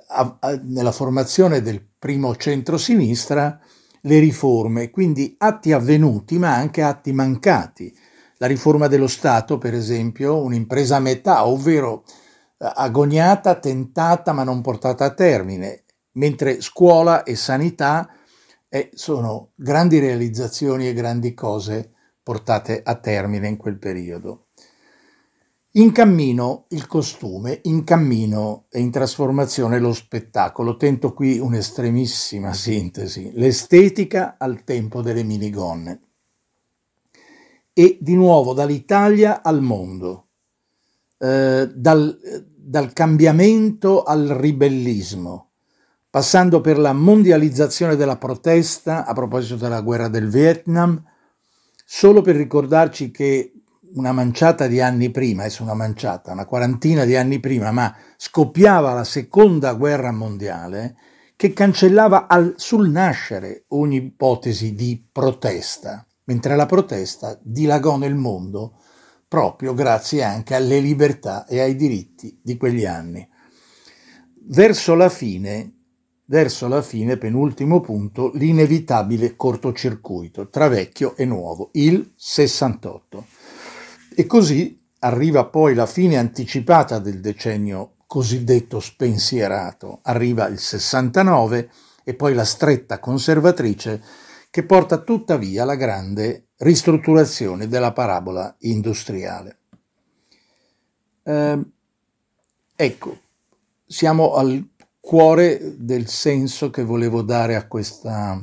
a, 0.07 0.37
a, 0.39 0.59
nella 0.63 0.93
formazione 0.93 1.61
del 1.61 1.85
primo 1.99 2.33
centro-sinistra, 2.37 3.59
le 3.99 4.19
riforme, 4.19 4.91
quindi 4.91 5.35
atti 5.37 5.73
avvenuti 5.73 6.37
ma 6.37 6.55
anche 6.55 6.81
atti 6.81 7.11
mancati 7.11 7.93
la 8.37 8.47
riforma 8.47 8.87
dello 8.87 9.07
Stato, 9.07 9.57
per 9.57 9.73
esempio, 9.73 10.41
un'impresa 10.41 10.97
a 10.97 10.99
metà, 10.99 11.45
ovvero 11.45 12.03
eh, 12.57 12.71
agoniata, 12.75 13.55
tentata 13.59 14.33
ma 14.33 14.43
non 14.43 14.61
portata 14.61 15.05
a 15.05 15.13
termine, 15.13 15.83
mentre 16.13 16.61
scuola 16.61 17.23
e 17.23 17.35
sanità 17.35 18.09
eh, 18.67 18.89
sono 18.93 19.51
grandi 19.55 19.99
realizzazioni 19.99 20.87
e 20.87 20.93
grandi 20.93 21.33
cose 21.33 21.91
portate 22.21 22.81
a 22.83 22.95
termine 22.95 23.47
in 23.47 23.57
quel 23.57 23.77
periodo. 23.77 24.47
In 25.75 25.91
cammino 25.91 26.65
il 26.69 26.87
costume, 26.87 27.59
in 27.63 27.83
cammino 27.83 28.65
e 28.69 28.79
in 28.79 28.91
trasformazione 28.91 29.77
lo 29.79 29.93
spettacolo. 29.93 30.77
Tento 30.77 31.13
qui 31.13 31.37
un'estremissima 31.37 32.51
sintesi, 32.53 33.31
l'estetica 33.33 34.35
al 34.37 34.63
tempo 34.63 35.01
delle 35.01 35.23
minigonne 35.23 36.04
e 37.77 37.97
di 37.99 38.15
nuovo 38.15 38.53
dall'Italia 38.53 39.43
al 39.43 39.61
mondo, 39.61 40.27
eh, 41.17 41.69
dal, 41.75 42.17
dal 42.55 42.93
cambiamento 42.93 44.03
al 44.03 44.27
ribellismo, 44.27 45.49
passando 46.09 46.61
per 46.61 46.79
la 46.79 46.93
mondializzazione 46.93 47.97
della 47.97 48.15
protesta 48.15 49.05
a 49.05 49.11
proposito 49.11 49.57
della 49.57 49.81
guerra 49.81 50.07
del 50.07 50.29
Vietnam, 50.29 51.03
solo 51.85 52.21
per 52.21 52.37
ricordarci 52.37 53.11
che 53.11 53.51
una 53.95 54.13
manciata 54.13 54.67
di 54.67 54.79
anni 54.79 55.11
prima, 55.11 55.41
adesso 55.41 55.61
una 55.61 55.73
manciata, 55.73 56.31
una 56.31 56.45
quarantina 56.45 57.03
di 57.03 57.17
anni 57.17 57.41
prima, 57.41 57.71
ma 57.71 57.93
scoppiava 58.15 58.93
la 58.93 59.03
seconda 59.03 59.73
guerra 59.73 60.13
mondiale 60.13 60.95
che 61.35 61.51
cancellava 61.51 62.27
al, 62.27 62.53
sul 62.55 62.87
nascere 62.87 63.65
ogni 63.67 63.97
ipotesi 63.97 64.73
di 64.73 65.05
protesta 65.11 66.05
mentre 66.25 66.55
la 66.55 66.65
protesta 66.65 67.39
dilagò 67.41 67.97
nel 67.97 68.15
mondo 68.15 68.79
proprio 69.27 69.73
grazie 69.73 70.23
anche 70.23 70.53
alle 70.53 70.79
libertà 70.79 71.45
e 71.45 71.59
ai 71.59 71.75
diritti 71.75 72.39
di 72.41 72.57
quegli 72.57 72.85
anni. 72.85 73.27
Verso 74.47 74.93
la 74.95 75.09
fine 75.09 75.75
verso 76.27 76.67
la 76.67 76.81
fine, 76.81 77.17
penultimo 77.17 77.81
punto, 77.81 78.31
l'inevitabile 78.33 79.35
cortocircuito 79.35 80.49
tra 80.49 80.67
vecchio 80.67 81.15
e 81.15 81.25
nuovo, 81.25 81.69
il 81.73 82.13
68. 82.15 83.25
E 84.15 84.25
così 84.25 84.81
arriva 84.99 85.45
poi 85.45 85.75
la 85.75 85.85
fine 85.85 86.17
anticipata 86.17 86.99
del 86.99 87.19
decennio 87.19 87.97
cosiddetto 88.07 88.79
spensierato, 88.79 89.99
arriva 90.03 90.47
il 90.47 90.59
69 90.59 91.69
e 92.03 92.13
poi 92.13 92.33
la 92.33 92.45
stretta 92.45 92.99
conservatrice 92.99 94.01
che 94.55 94.63
porta 94.63 94.99
tuttavia 94.99 95.63
alla 95.63 95.75
grande 95.75 96.51
ristrutturazione 96.59 97.67
della 97.67 97.91
parabola 97.91 98.55
industriale. 98.59 99.57
Eh, 101.23 101.61
ecco, 102.73 103.19
siamo 103.85 104.35
al 104.35 104.65
cuore 105.01 105.75
del 105.75 106.07
senso 106.07 106.69
che 106.69 106.85
volevo 106.85 107.21
dare 107.21 107.57
a 107.57 107.67
questa, 107.67 108.41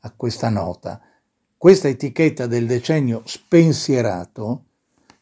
a 0.00 0.12
questa 0.16 0.48
nota. 0.48 0.98
Questa 1.58 1.88
etichetta 1.88 2.46
del 2.46 2.66
decennio 2.66 3.20
spensierato 3.26 4.64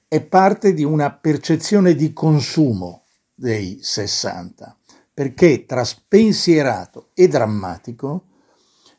è 0.06 0.20
parte 0.22 0.72
di 0.72 0.84
una 0.84 1.12
percezione 1.12 1.96
di 1.96 2.12
consumo 2.12 3.06
dei 3.34 3.80
60, 3.82 4.78
perché 5.12 5.66
tra 5.66 5.82
spensierato 5.82 7.08
e 7.12 7.26
drammatico 7.26 8.26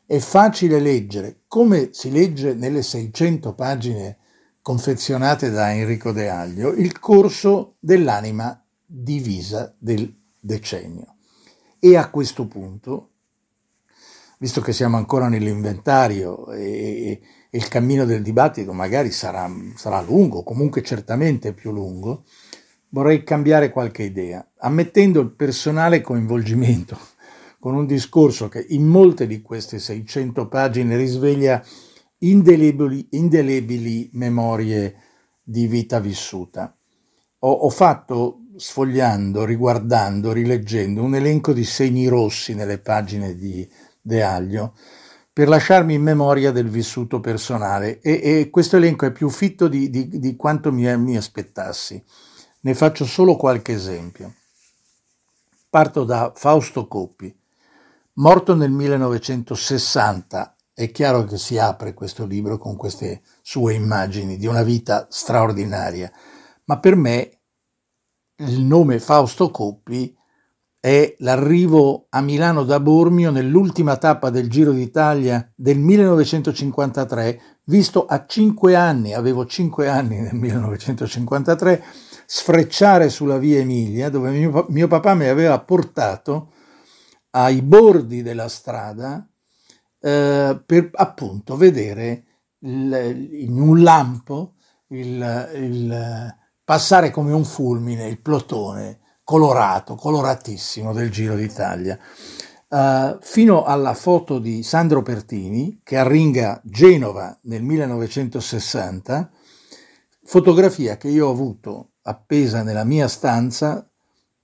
è 0.06 0.18
facile 0.18 0.80
leggere, 0.80 1.42
come 1.48 1.90
si 1.92 2.10
legge 2.10 2.54
nelle 2.54 2.82
600 2.82 3.54
pagine 3.54 4.18
confezionate 4.60 5.50
da 5.50 5.72
Enrico 5.72 6.12
De 6.12 6.28
Aglio, 6.28 6.70
il 6.70 6.98
corso 6.98 7.76
dell'anima 7.78 8.62
divisa 8.84 9.74
del 9.78 10.14
decennio. 10.38 11.16
E 11.78 11.96
a 11.96 12.10
questo 12.10 12.46
punto, 12.46 13.10
visto 14.38 14.60
che 14.60 14.72
siamo 14.72 14.96
ancora 14.96 15.28
nell'inventario 15.28 16.50
e, 16.52 17.20
e 17.50 17.58
il 17.58 17.68
cammino 17.68 18.04
del 18.04 18.22
dibattito 18.22 18.72
magari 18.72 19.10
sarà, 19.10 19.50
sarà 19.76 20.00
lungo, 20.00 20.42
comunque 20.42 20.82
certamente 20.82 21.52
più 21.52 21.72
lungo, 21.72 22.24
vorrei 22.90 23.22
cambiare 23.24 23.70
qualche 23.70 24.02
idea, 24.02 24.46
ammettendo 24.58 25.20
il 25.20 25.30
personale 25.30 26.00
coinvolgimento 26.00 26.98
con 27.64 27.76
un 27.76 27.86
discorso 27.86 28.50
che 28.50 28.62
in 28.68 28.84
molte 28.84 29.26
di 29.26 29.40
queste 29.40 29.78
600 29.78 30.48
pagine 30.48 30.98
risveglia 30.98 31.64
indelebili, 32.18 33.08
indelebili 33.12 34.10
memorie 34.12 34.96
di 35.42 35.66
vita 35.66 35.98
vissuta. 35.98 36.76
Ho, 37.38 37.50
ho 37.50 37.70
fatto 37.70 38.40
sfogliando, 38.54 39.46
riguardando, 39.46 40.30
rileggendo 40.30 41.02
un 41.02 41.14
elenco 41.14 41.54
di 41.54 41.64
segni 41.64 42.06
rossi 42.06 42.52
nelle 42.54 42.80
pagine 42.80 43.34
di 43.34 43.66
De 43.98 44.22
Aglio 44.22 44.74
per 45.32 45.48
lasciarmi 45.48 45.94
in 45.94 46.02
memoria 46.02 46.52
del 46.52 46.68
vissuto 46.68 47.18
personale 47.20 47.98
e, 48.02 48.20
e 48.22 48.50
questo 48.50 48.76
elenco 48.76 49.06
è 49.06 49.10
più 49.10 49.30
fitto 49.30 49.68
di, 49.68 49.88
di, 49.88 50.18
di 50.18 50.36
quanto 50.36 50.70
mi, 50.70 50.94
mi 50.98 51.16
aspettassi. 51.16 52.04
Ne 52.60 52.74
faccio 52.74 53.06
solo 53.06 53.36
qualche 53.36 53.72
esempio. 53.72 54.34
Parto 55.70 56.04
da 56.04 56.30
Fausto 56.36 56.86
Coppi, 56.86 57.34
morto 58.14 58.54
nel 58.54 58.70
1960. 58.70 60.56
È 60.72 60.90
chiaro 60.90 61.24
che 61.24 61.38
si 61.38 61.58
apre 61.58 61.94
questo 61.94 62.26
libro 62.26 62.58
con 62.58 62.76
queste 62.76 63.22
sue 63.42 63.74
immagini 63.74 64.36
di 64.36 64.46
una 64.46 64.62
vita 64.62 65.06
straordinaria, 65.08 66.10
ma 66.64 66.78
per 66.78 66.96
me 66.96 67.38
il 68.36 68.60
nome 68.60 68.98
Fausto 68.98 69.50
Coppi 69.50 70.16
è 70.80 71.14
l'arrivo 71.20 72.08
a 72.10 72.20
Milano 72.20 72.64
da 72.64 72.78
Bormio 72.80 73.30
nell'ultima 73.30 73.96
tappa 73.96 74.30
del 74.30 74.50
Giro 74.50 74.72
d'Italia 74.72 75.50
del 75.54 75.78
1953, 75.78 77.40
visto 77.64 78.04
a 78.04 78.26
cinque 78.26 78.74
anni, 78.74 79.14
avevo 79.14 79.46
cinque 79.46 79.88
anni 79.88 80.20
nel 80.20 80.34
1953, 80.34 81.84
sfrecciare 82.26 83.08
sulla 83.08 83.38
via 83.38 83.60
Emilia, 83.60 84.10
dove 84.10 84.30
mio, 84.30 84.66
mio 84.68 84.88
papà 84.88 85.14
mi 85.14 85.26
aveva 85.26 85.58
portato 85.60 86.50
ai 87.36 87.62
bordi 87.62 88.22
della 88.22 88.48
strada 88.48 89.26
eh, 90.00 90.62
per 90.64 90.90
appunto 90.92 91.56
vedere 91.56 92.24
il, 92.60 93.28
in 93.32 93.60
un 93.60 93.82
lampo 93.82 94.54
il, 94.88 95.50
il 95.54 96.36
passare 96.62 97.10
come 97.10 97.32
un 97.32 97.44
fulmine 97.44 98.06
il 98.06 98.20
plotone 98.20 99.00
colorato, 99.24 99.94
coloratissimo 99.94 100.92
del 100.92 101.10
Giro 101.10 101.34
d'Italia, 101.34 101.98
uh, 102.68 103.16
fino 103.20 103.64
alla 103.64 103.94
foto 103.94 104.38
di 104.38 104.62
Sandro 104.62 105.02
Pertini 105.02 105.80
che 105.82 105.96
arringa 105.96 106.60
Genova 106.62 107.36
nel 107.44 107.62
1960, 107.62 109.30
fotografia 110.24 110.98
che 110.98 111.08
io 111.08 111.28
ho 111.28 111.30
avuto 111.30 111.92
appesa 112.02 112.62
nella 112.62 112.84
mia 112.84 113.08
stanza 113.08 113.88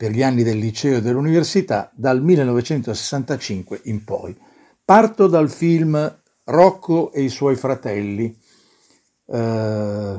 per 0.01 0.13
gli 0.13 0.23
anni 0.23 0.43
del 0.43 0.57
liceo 0.57 0.97
e 0.97 1.03
dell'università 1.03 1.93
dal 1.95 2.23
1965 2.23 3.83
in 3.85 4.03
poi. 4.03 4.35
Parto 4.83 5.27
dal 5.27 5.51
film 5.51 6.21
Rocco 6.45 7.13
e 7.13 7.21
i 7.21 7.29
suoi 7.29 7.55
fratelli. 7.55 8.35
Uh, 9.27 10.19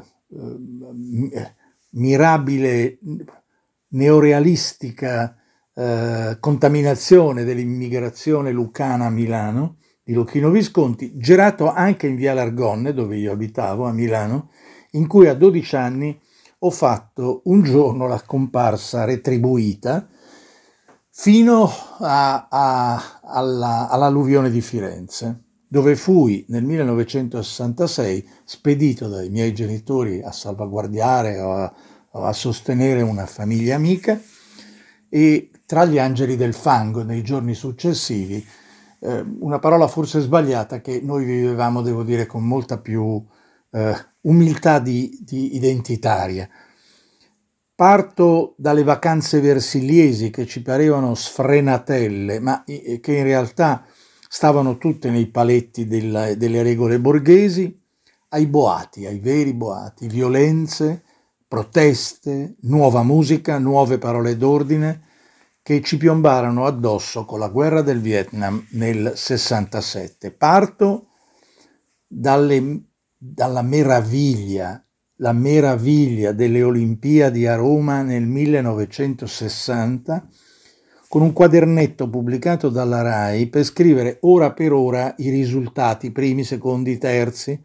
mirabile 1.90 3.00
neorealistica 3.88 5.36
eh, 5.74 6.38
contaminazione 6.40 7.44
dell'immigrazione 7.44 8.52
lucana 8.52 9.08
a 9.08 9.10
Milano 9.10 9.78
di 10.04 10.14
Lucchino 10.14 10.52
Visconti, 10.52 11.18
girato 11.18 11.72
anche 11.72 12.06
in 12.06 12.16
via 12.16 12.36
Largonne, 12.36 12.94
dove 12.94 13.18
io 13.18 13.32
abitavo 13.32 13.86
a 13.86 13.92
Milano, 13.92 14.52
in 14.92 15.08
cui 15.08 15.28
a 15.28 15.34
12 15.34 15.76
anni 15.76 16.22
ho 16.64 16.70
fatto 16.70 17.42
un 17.46 17.64
giorno 17.64 18.08
la 18.08 18.22
comparsa 18.22 19.04
retribuita 19.06 20.08
fino 21.10 21.72
a, 22.00 22.48
a, 22.50 23.20
alla, 23.24 23.90
all'alluvione 23.90 24.50
di 24.50 24.62
Firenze 24.62 25.44
dove 25.68 25.96
fui 25.96 26.46
nel 26.50 26.64
1966 26.66 28.28
spedito 28.44 29.08
dai 29.08 29.30
miei 29.30 29.54
genitori 29.54 30.22
a 30.22 30.32
salvaguardiare 30.32 31.40
o 31.40 31.54
a, 31.54 31.74
o 32.12 32.24
a 32.26 32.34
sostenere 32.34 33.02
una 33.02 33.26
famiglia 33.26 33.76
amica 33.76 34.20
e 35.08 35.50
tra 35.66 35.86
gli 35.86 35.98
angeli 35.98 36.36
del 36.36 36.54
fango 36.54 37.04
nei 37.04 37.24
giorni 37.24 37.54
successivi, 37.54 38.46
eh, 39.00 39.26
una 39.40 39.60
parola 39.60 39.88
forse 39.88 40.20
sbagliata 40.20 40.82
che 40.82 41.00
noi 41.02 41.24
vivevamo, 41.24 41.82
devo 41.82 42.04
dire, 42.04 42.26
con 42.26 42.46
molta 42.46 42.78
più 42.78 43.26
eh, 43.72 43.96
umiltà 44.22 44.80
di, 44.80 45.18
di 45.22 45.56
identitaria. 45.56 46.48
Parto 47.74 48.54
dalle 48.58 48.84
vacanze 48.84 49.40
versiliesi 49.40 50.30
che 50.30 50.46
ci 50.46 50.62
parevano 50.62 51.16
sfrenatelle, 51.16 52.40
ma 52.40 52.64
che 52.64 53.00
in 53.04 53.24
realtà 53.24 53.86
stavano 54.28 54.78
tutte 54.78 55.10
nei 55.10 55.28
paletti 55.28 55.88
della, 55.88 56.36
delle 56.36 56.62
regole 56.62 57.00
borghesi, 57.00 57.80
ai 58.30 58.46
boati, 58.46 59.06
ai 59.06 59.20
veri 59.20 59.54
boati, 59.54 60.08
violenze, 60.08 61.04
proteste, 61.48 62.56
nuova 62.62 63.04
musica, 63.04 63.58
nuove 63.58 63.98
parole 63.98 64.38
d'ordine 64.38 65.10
che 65.64 65.82
ci 65.82 65.98
piombarono 65.98 66.66
addosso 66.66 67.26
con 67.26 67.40
la 67.40 67.50
guerra 67.50 67.82
del 67.82 68.00
Vietnam 68.00 68.66
nel 68.72 69.14
67. 69.16 70.32
Parto 70.32 71.10
dalle, 72.08 72.84
dalla 73.24 73.62
meraviglia, 73.62 74.84
la 75.18 75.32
meraviglia 75.32 76.32
delle 76.32 76.64
Olimpiadi 76.64 77.46
a 77.46 77.54
Roma 77.54 78.02
nel 78.02 78.26
1960 78.26 80.28
con 81.08 81.22
un 81.22 81.32
quadernetto 81.32 82.10
pubblicato 82.10 82.70
dalla 82.70 83.04
RAI 83.04 83.46
per 83.46 83.64
scrivere 83.64 84.18
ora 84.22 84.54
per 84.54 84.74
ora 84.74 85.14
i 85.20 85.30
risultati, 85.30 86.12
primi, 86.12 86.44
secondi, 86.44 86.98
terzi, 86.98 87.62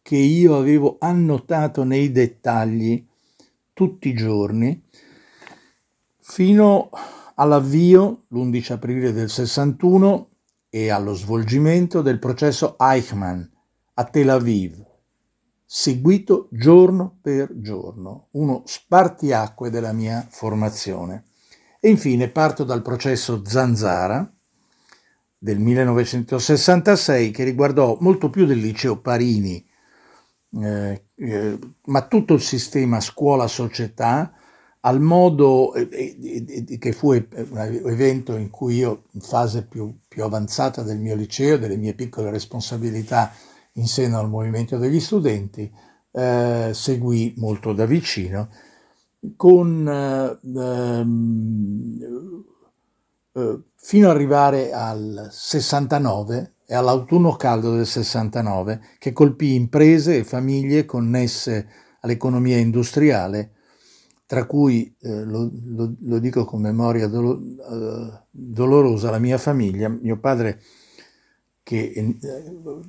che 0.00 0.16
io 0.16 0.56
avevo 0.56 0.96
annotato 1.00 1.82
nei 1.82 2.12
dettagli 2.12 3.04
tutti 3.72 4.10
i 4.10 4.14
giorni, 4.14 4.80
fino 6.20 6.88
all'avvio, 7.34 8.26
l'11 8.28 8.72
aprile 8.74 9.12
del 9.12 9.28
61, 9.28 10.28
e 10.68 10.90
allo 10.90 11.14
svolgimento 11.14 12.00
del 12.00 12.20
processo 12.20 12.76
Eichmann 12.78 13.42
a 13.94 14.04
Tel 14.04 14.28
Aviv, 14.28 14.86
seguito 15.72 16.48
giorno 16.50 17.18
per 17.22 17.60
giorno, 17.60 18.26
uno 18.32 18.64
spartiacque 18.66 19.70
della 19.70 19.92
mia 19.92 20.26
formazione. 20.28 21.26
E 21.78 21.88
infine 21.88 22.28
parto 22.28 22.64
dal 22.64 22.82
processo 22.82 23.44
Zanzara 23.46 24.28
del 25.38 25.60
1966 25.60 27.30
che 27.30 27.44
riguardò 27.44 27.96
molto 28.00 28.30
più 28.30 28.46
del 28.46 28.58
liceo 28.58 28.98
Parini, 28.98 29.64
eh, 30.60 31.04
eh, 31.14 31.58
ma 31.84 32.02
tutto 32.08 32.34
il 32.34 32.42
sistema 32.42 32.98
scuola-società 32.98 34.32
al 34.80 35.00
modo 35.00 35.72
eh, 35.74 35.88
eh, 36.66 36.78
che 36.78 36.90
fu 36.90 37.12
un 37.12 37.26
evento 37.84 38.34
in 38.34 38.50
cui 38.50 38.74
io 38.78 39.04
in 39.12 39.20
fase 39.20 39.64
più 39.64 39.96
più 40.08 40.24
avanzata 40.24 40.82
del 40.82 40.98
mio 40.98 41.14
liceo, 41.14 41.58
delle 41.58 41.76
mie 41.76 41.94
piccole 41.94 42.32
responsabilità 42.32 43.32
in 43.80 43.86
seno 43.86 44.18
al 44.18 44.28
movimento 44.28 44.76
degli 44.76 45.00
studenti, 45.00 45.70
eh, 46.12 46.70
seguì 46.72 47.34
molto 47.38 47.72
da 47.72 47.86
vicino, 47.86 48.50
con, 49.36 49.88
eh, 49.88 50.38
ehm, 50.58 51.98
eh, 53.32 53.60
fino 53.76 54.08
ad 54.08 54.14
arrivare 54.14 54.72
al 54.72 55.28
69 55.30 56.54
e 56.66 56.74
all'autunno 56.74 57.36
caldo 57.36 57.74
del 57.74 57.86
69, 57.86 58.80
che 58.98 59.12
colpì 59.12 59.54
imprese 59.54 60.18
e 60.18 60.24
famiglie 60.24 60.84
connesse 60.84 61.68
all'economia 62.00 62.58
industriale, 62.58 63.52
tra 64.26 64.44
cui, 64.44 64.94
eh, 65.00 65.24
lo, 65.24 65.50
lo, 65.64 65.94
lo, 66.00 66.18
dico 66.18 66.44
con 66.44 66.60
memoria 66.60 67.08
dolo, 67.08 67.40
eh, 67.40 68.20
dolorosa, 68.30 69.10
la 69.10 69.18
mia 69.18 69.38
famiglia, 69.38 69.88
mio 69.88 70.18
padre 70.18 70.60
che 71.70 71.92
eh, 71.94 72.16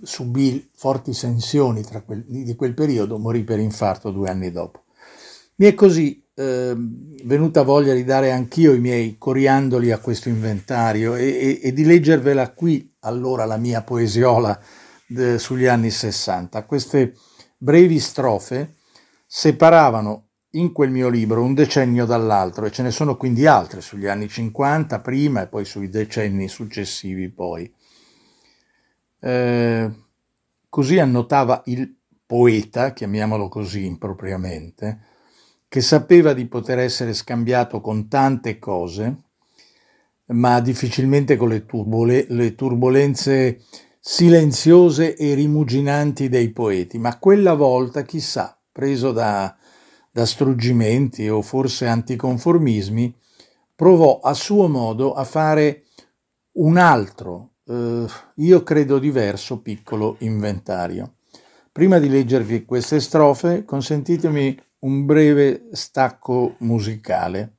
subì 0.01 0.71
forti 0.73 1.13
sensioni 1.13 1.83
quel, 2.03 2.25
di 2.25 2.55
quel 2.55 2.73
periodo, 2.73 3.19
morì 3.19 3.43
per 3.43 3.59
infarto 3.59 4.09
due 4.09 4.27
anni 4.27 4.49
dopo. 4.51 4.85
Mi 5.57 5.67
è 5.67 5.75
così 5.75 6.25
eh, 6.33 6.73
venuta 7.23 7.61
voglia 7.61 7.93
di 7.93 8.03
dare 8.03 8.31
anch'io 8.31 8.73
i 8.73 8.79
miei 8.79 9.17
coriandoli 9.19 9.91
a 9.91 9.99
questo 9.99 10.29
inventario 10.29 11.13
e, 11.13 11.25
e, 11.25 11.59
e 11.61 11.73
di 11.73 11.83
leggervela 11.83 12.53
qui 12.53 12.91
allora 13.01 13.45
la 13.45 13.57
mia 13.57 13.83
poesiola 13.83 14.59
de, 15.05 15.37
sugli 15.37 15.67
anni 15.67 15.91
60. 15.91 16.65
Queste 16.65 17.13
brevi 17.59 17.99
strofe 17.99 18.77
separavano 19.27 20.29
in 20.53 20.71
quel 20.71 20.89
mio 20.89 21.07
libro 21.07 21.43
un 21.43 21.53
decennio 21.53 22.07
dall'altro 22.07 22.65
e 22.65 22.71
ce 22.71 22.81
ne 22.81 22.89
sono 22.89 23.15
quindi 23.15 23.45
altre 23.45 23.79
sugli 23.79 24.07
anni 24.07 24.27
50 24.27 24.99
prima 25.01 25.43
e 25.43 25.47
poi 25.47 25.65
sui 25.65 25.87
decenni 25.87 26.47
successivi 26.47 27.29
poi. 27.29 27.71
Eh, 29.23 29.91
così 30.67 30.99
annotava 30.99 31.61
il 31.65 31.95
poeta, 32.25 32.91
chiamiamolo 32.91 33.47
così 33.47 33.85
impropriamente, 33.85 34.99
che 35.67 35.81
sapeva 35.81 36.33
di 36.33 36.47
poter 36.47 36.79
essere 36.79 37.13
scambiato 37.13 37.79
con 37.81 38.07
tante 38.07 38.57
cose, 38.57 39.15
ma 40.27 40.59
difficilmente 40.59 41.35
con 41.37 41.49
le, 41.49 41.65
turbole, 41.65 42.25
le 42.29 42.55
turbolenze 42.55 43.63
silenziose 43.99 45.15
e 45.15 45.33
rimuginanti 45.35 46.27
dei 46.27 46.51
poeti. 46.51 46.97
Ma 46.97 47.19
quella 47.19 47.53
volta, 47.53 48.01
chissà, 48.01 48.59
preso 48.71 49.11
da, 49.11 49.55
da 50.09 50.25
struggimenti 50.25 51.29
o 51.29 51.41
forse 51.41 51.85
anticonformismi, 51.85 53.15
provò 53.75 54.19
a 54.19 54.33
suo 54.33 54.67
modo 54.67 55.13
a 55.13 55.23
fare 55.23 55.83
un 56.53 56.77
altro, 56.77 57.50
eh, 57.65 58.05
io 58.35 58.63
credo 58.63 58.99
diverso, 58.99 59.61
piccolo 59.61 60.15
inventario. 60.19 61.15
Prima 61.71 61.99
di 61.99 62.09
leggervi 62.09 62.65
queste 62.65 62.99
strofe, 62.99 63.63
consentitemi 63.63 64.59
un 64.79 65.05
breve 65.05 65.69
stacco 65.71 66.55
musicale. 66.59 67.55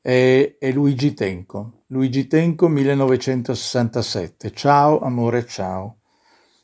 È, 0.00 0.56
è 0.58 0.72
Luigi 0.72 1.12
Tenco. 1.14 1.82
Luigi 1.88 2.26
Tenco 2.26 2.68
1967. 2.68 4.52
Ciao 4.52 5.00
amore, 5.00 5.44
ciao. 5.46 5.98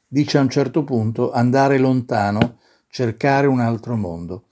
Dice 0.06 0.38
a 0.38 0.42
un 0.42 0.48
certo 0.48 0.84
punto 0.84 1.32
andare 1.32 1.78
lontano, 1.78 2.58
cercare 2.88 3.46
un 3.46 3.60
altro 3.60 3.96
mondo. 3.96 4.44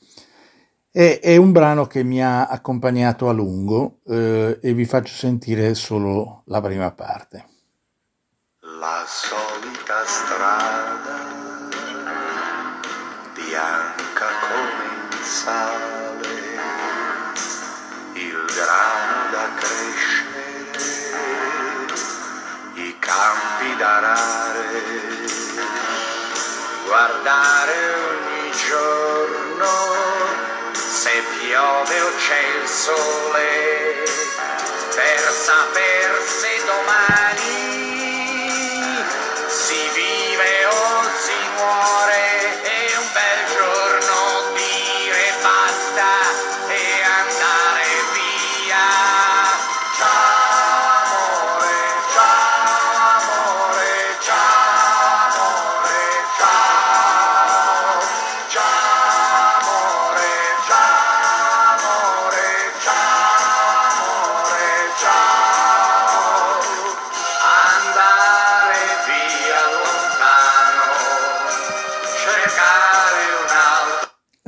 È, 0.90 1.20
è 1.22 1.36
un 1.36 1.52
brano 1.52 1.86
che 1.86 2.02
mi 2.02 2.22
ha 2.22 2.46
accompagnato 2.46 3.28
a 3.28 3.32
lungo 3.32 4.00
eh, 4.06 4.58
e 4.60 4.74
vi 4.74 4.84
faccio 4.84 5.14
sentire 5.14 5.74
solo 5.74 6.42
la 6.46 6.60
prima 6.60 6.90
parte. 6.90 7.46
La 8.82 9.04
solita 9.06 10.04
strada 10.04 11.16
bianca 13.32 14.26
come 14.40 15.22
sale, 15.22 16.58
il 18.14 18.44
grano 18.52 19.30
da 19.30 19.48
crescere, 19.54 20.80
i 22.74 22.96
campi 22.98 23.76
da 23.76 23.96
arare, 23.98 24.82
guardare 26.84 27.94
ogni 28.10 28.50
giorno 28.66 29.70
se 30.74 31.22
piove 31.38 32.00
o 32.00 32.10
c'è 32.16 32.40
il 32.60 32.68
sole, 32.68 34.02
per 34.92 35.20
saper 35.30 36.20
se 36.26 36.64
domani 36.66 37.01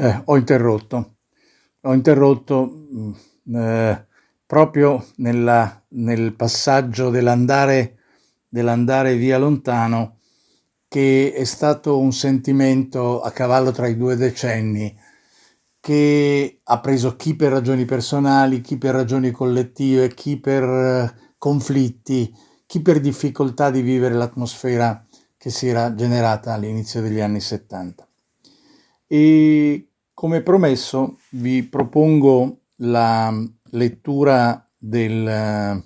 Eh, 0.04 0.20
ho 0.26 0.36
interrotto, 0.36 1.14
ho 1.80 1.94
interrotto 1.94 2.70
mm, 2.70 3.12
eh, 3.54 4.06
proprio 4.44 5.02
nella, 5.16 5.82
nel 5.92 6.34
passaggio 6.34 7.08
dell'andare, 7.08 7.96
dell'andare 8.46 9.16
via 9.16 9.38
lontano, 9.38 10.18
che 10.88 11.32
è 11.32 11.44
stato 11.44 11.98
un 11.98 12.12
sentimento 12.12 13.22
a 13.22 13.30
cavallo 13.30 13.70
tra 13.70 13.86
i 13.86 13.96
due 13.96 14.14
decenni, 14.16 14.94
che 15.80 16.60
ha 16.62 16.80
preso 16.80 17.16
chi 17.16 17.34
per 17.34 17.52
ragioni 17.52 17.86
personali, 17.86 18.60
chi 18.60 18.76
per 18.76 18.94
ragioni 18.94 19.30
collettive, 19.30 20.12
chi 20.12 20.38
per 20.38 20.64
eh, 20.64 21.14
conflitti, 21.38 22.30
chi 22.66 22.82
per 22.82 23.00
difficoltà 23.00 23.70
di 23.70 23.80
vivere 23.80 24.12
l'atmosfera 24.12 25.02
che 25.38 25.48
si 25.48 25.66
era 25.68 25.94
generata 25.94 26.52
all'inizio 26.52 27.00
degli 27.00 27.20
anni 27.20 27.40
70. 27.40 28.06
E 29.06 29.88
come 30.24 30.40
promesso 30.40 31.18
vi 31.32 31.62
propongo 31.64 32.60
la 32.76 33.30
lettura 33.72 34.66
del, 34.74 35.84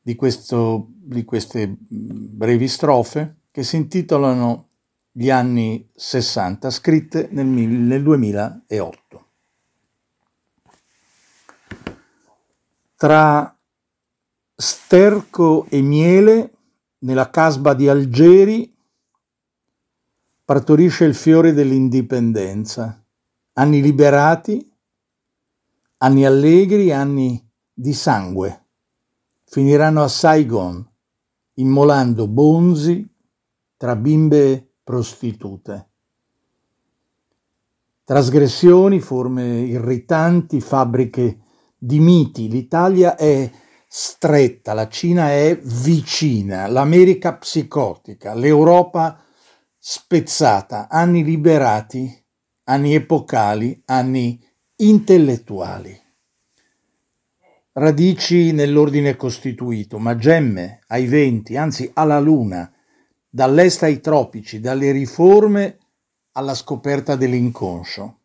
di, 0.00 0.14
questo, 0.14 0.86
di 0.88 1.24
queste 1.24 1.78
brevi 1.80 2.68
strofe 2.68 3.38
che 3.50 3.64
si 3.64 3.74
intitolano 3.74 4.68
Gli 5.10 5.30
anni 5.30 5.90
60, 5.92 6.70
scritte 6.70 7.26
nel, 7.32 7.44
nel 7.44 8.04
2008. 8.04 9.26
Tra 12.94 13.58
sterco 14.54 15.66
e 15.68 15.82
miele, 15.82 16.52
nella 16.98 17.30
casba 17.30 17.74
di 17.74 17.88
Algeri, 17.88 18.72
partorisce 20.44 21.04
il 21.04 21.16
fiore 21.16 21.52
dell'indipendenza 21.52 23.01
anni 23.54 23.82
liberati, 23.82 24.70
anni 25.98 26.24
allegri, 26.24 26.92
anni 26.92 27.50
di 27.72 27.92
sangue. 27.92 28.66
Finiranno 29.44 30.02
a 30.02 30.08
Saigon, 30.08 30.90
immolando 31.54 32.26
bonzi 32.28 33.06
tra 33.76 33.96
bimbe 33.96 34.76
prostitute. 34.82 35.88
Trasgressioni, 38.04 39.00
forme 39.00 39.60
irritanti, 39.60 40.60
fabbriche 40.60 41.40
di 41.76 42.00
miti. 42.00 42.48
L'Italia 42.48 43.16
è 43.16 43.50
stretta, 43.86 44.72
la 44.72 44.88
Cina 44.88 45.30
è 45.30 45.58
vicina, 45.62 46.66
l'America 46.66 47.34
psicotica, 47.34 48.34
l'Europa 48.34 49.22
spezzata, 49.78 50.88
anni 50.88 51.22
liberati 51.22 52.21
anni 52.64 52.94
epocali, 52.94 53.82
anni 53.86 54.40
intellettuali. 54.76 56.00
Radici 57.74 58.52
nell'ordine 58.52 59.16
costituito, 59.16 59.98
ma 59.98 60.14
gemme 60.16 60.80
ai 60.88 61.06
venti, 61.06 61.56
anzi 61.56 61.90
alla 61.94 62.20
luna, 62.20 62.70
dall'est 63.28 63.82
ai 63.82 64.00
tropici, 64.00 64.60
dalle 64.60 64.92
riforme 64.92 65.78
alla 66.32 66.54
scoperta 66.54 67.16
dell'inconscio. 67.16 68.18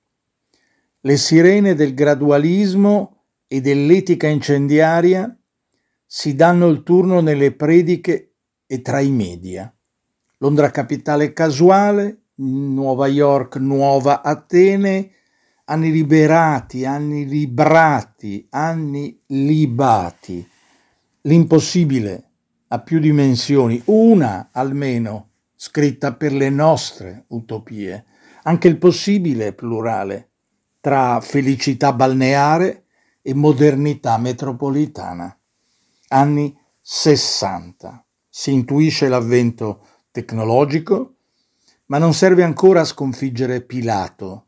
Le 1.00 1.18
sirene 1.18 1.76
del 1.76 1.94
gradualismo 1.94 3.24
e 3.48 3.62
dell'etica 3.62 4.28
incendiaria 4.28 5.34
si 6.06 6.36
danno 6.36 6.68
il 6.68 6.84
turno 6.84 7.22
nelle 7.22 7.54
prediche 7.54 8.34
e 8.66 8.82
tra 8.82 9.00
i 9.00 9.12
media. 9.12 9.74
Londra 10.40 10.70
capitale 10.72 11.32
casuale, 11.32 12.24
Nuova 12.40 13.08
York 13.08 13.56
nuova 13.56 14.22
Atene, 14.22 15.12
anni 15.66 15.92
liberati, 15.92 16.86
anni 16.86 17.26
librati, 17.26 18.46
anni 18.52 19.20
libati. 19.28 20.48
L'impossibile 21.22 22.30
ha 22.68 22.80
più 22.80 23.00
dimensioni, 23.00 23.82
una 23.86 24.50
almeno 24.52 25.30
scritta 25.56 26.14
per 26.14 26.32
le 26.32 26.50
nostre 26.50 27.26
utopie. 27.30 28.06
Anche 28.44 28.68
il 28.68 28.78
possibile 28.78 29.48
è 29.48 29.54
plurale, 29.54 30.30
tra 30.80 31.20
felicità 31.22 31.92
balneare 31.92 32.86
e 33.24 33.34
modernità 33.34 34.18
metropolitana. 34.20 35.36
Anni 36.10 36.56
60. 36.80 38.06
Si 38.30 38.54
intuisce 38.54 39.08
l'avvento 39.08 39.86
tecnologico, 40.12 41.17
ma 41.88 41.98
non 41.98 42.14
serve 42.14 42.44
ancora 42.44 42.82
a 42.82 42.86
sconfiggere 42.86 43.62
Pilato. 43.62 44.46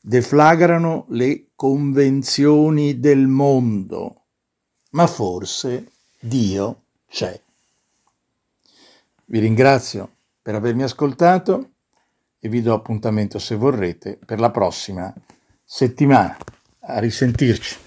Deflagrano 0.00 1.06
le 1.08 1.48
convenzioni 1.56 3.00
del 3.00 3.26
mondo, 3.26 4.22
ma 4.90 5.06
forse 5.06 5.90
Dio 6.20 6.82
c'è. 7.08 7.40
Vi 9.24 9.38
ringrazio 9.40 10.10
per 10.40 10.54
avermi 10.54 10.84
ascoltato 10.84 11.70
e 12.38 12.48
vi 12.48 12.62
do 12.62 12.72
appuntamento, 12.72 13.40
se 13.40 13.56
vorrete, 13.56 14.18
per 14.24 14.38
la 14.38 14.50
prossima 14.50 15.12
settimana. 15.64 16.36
A 16.88 17.00
risentirci. 17.00 17.85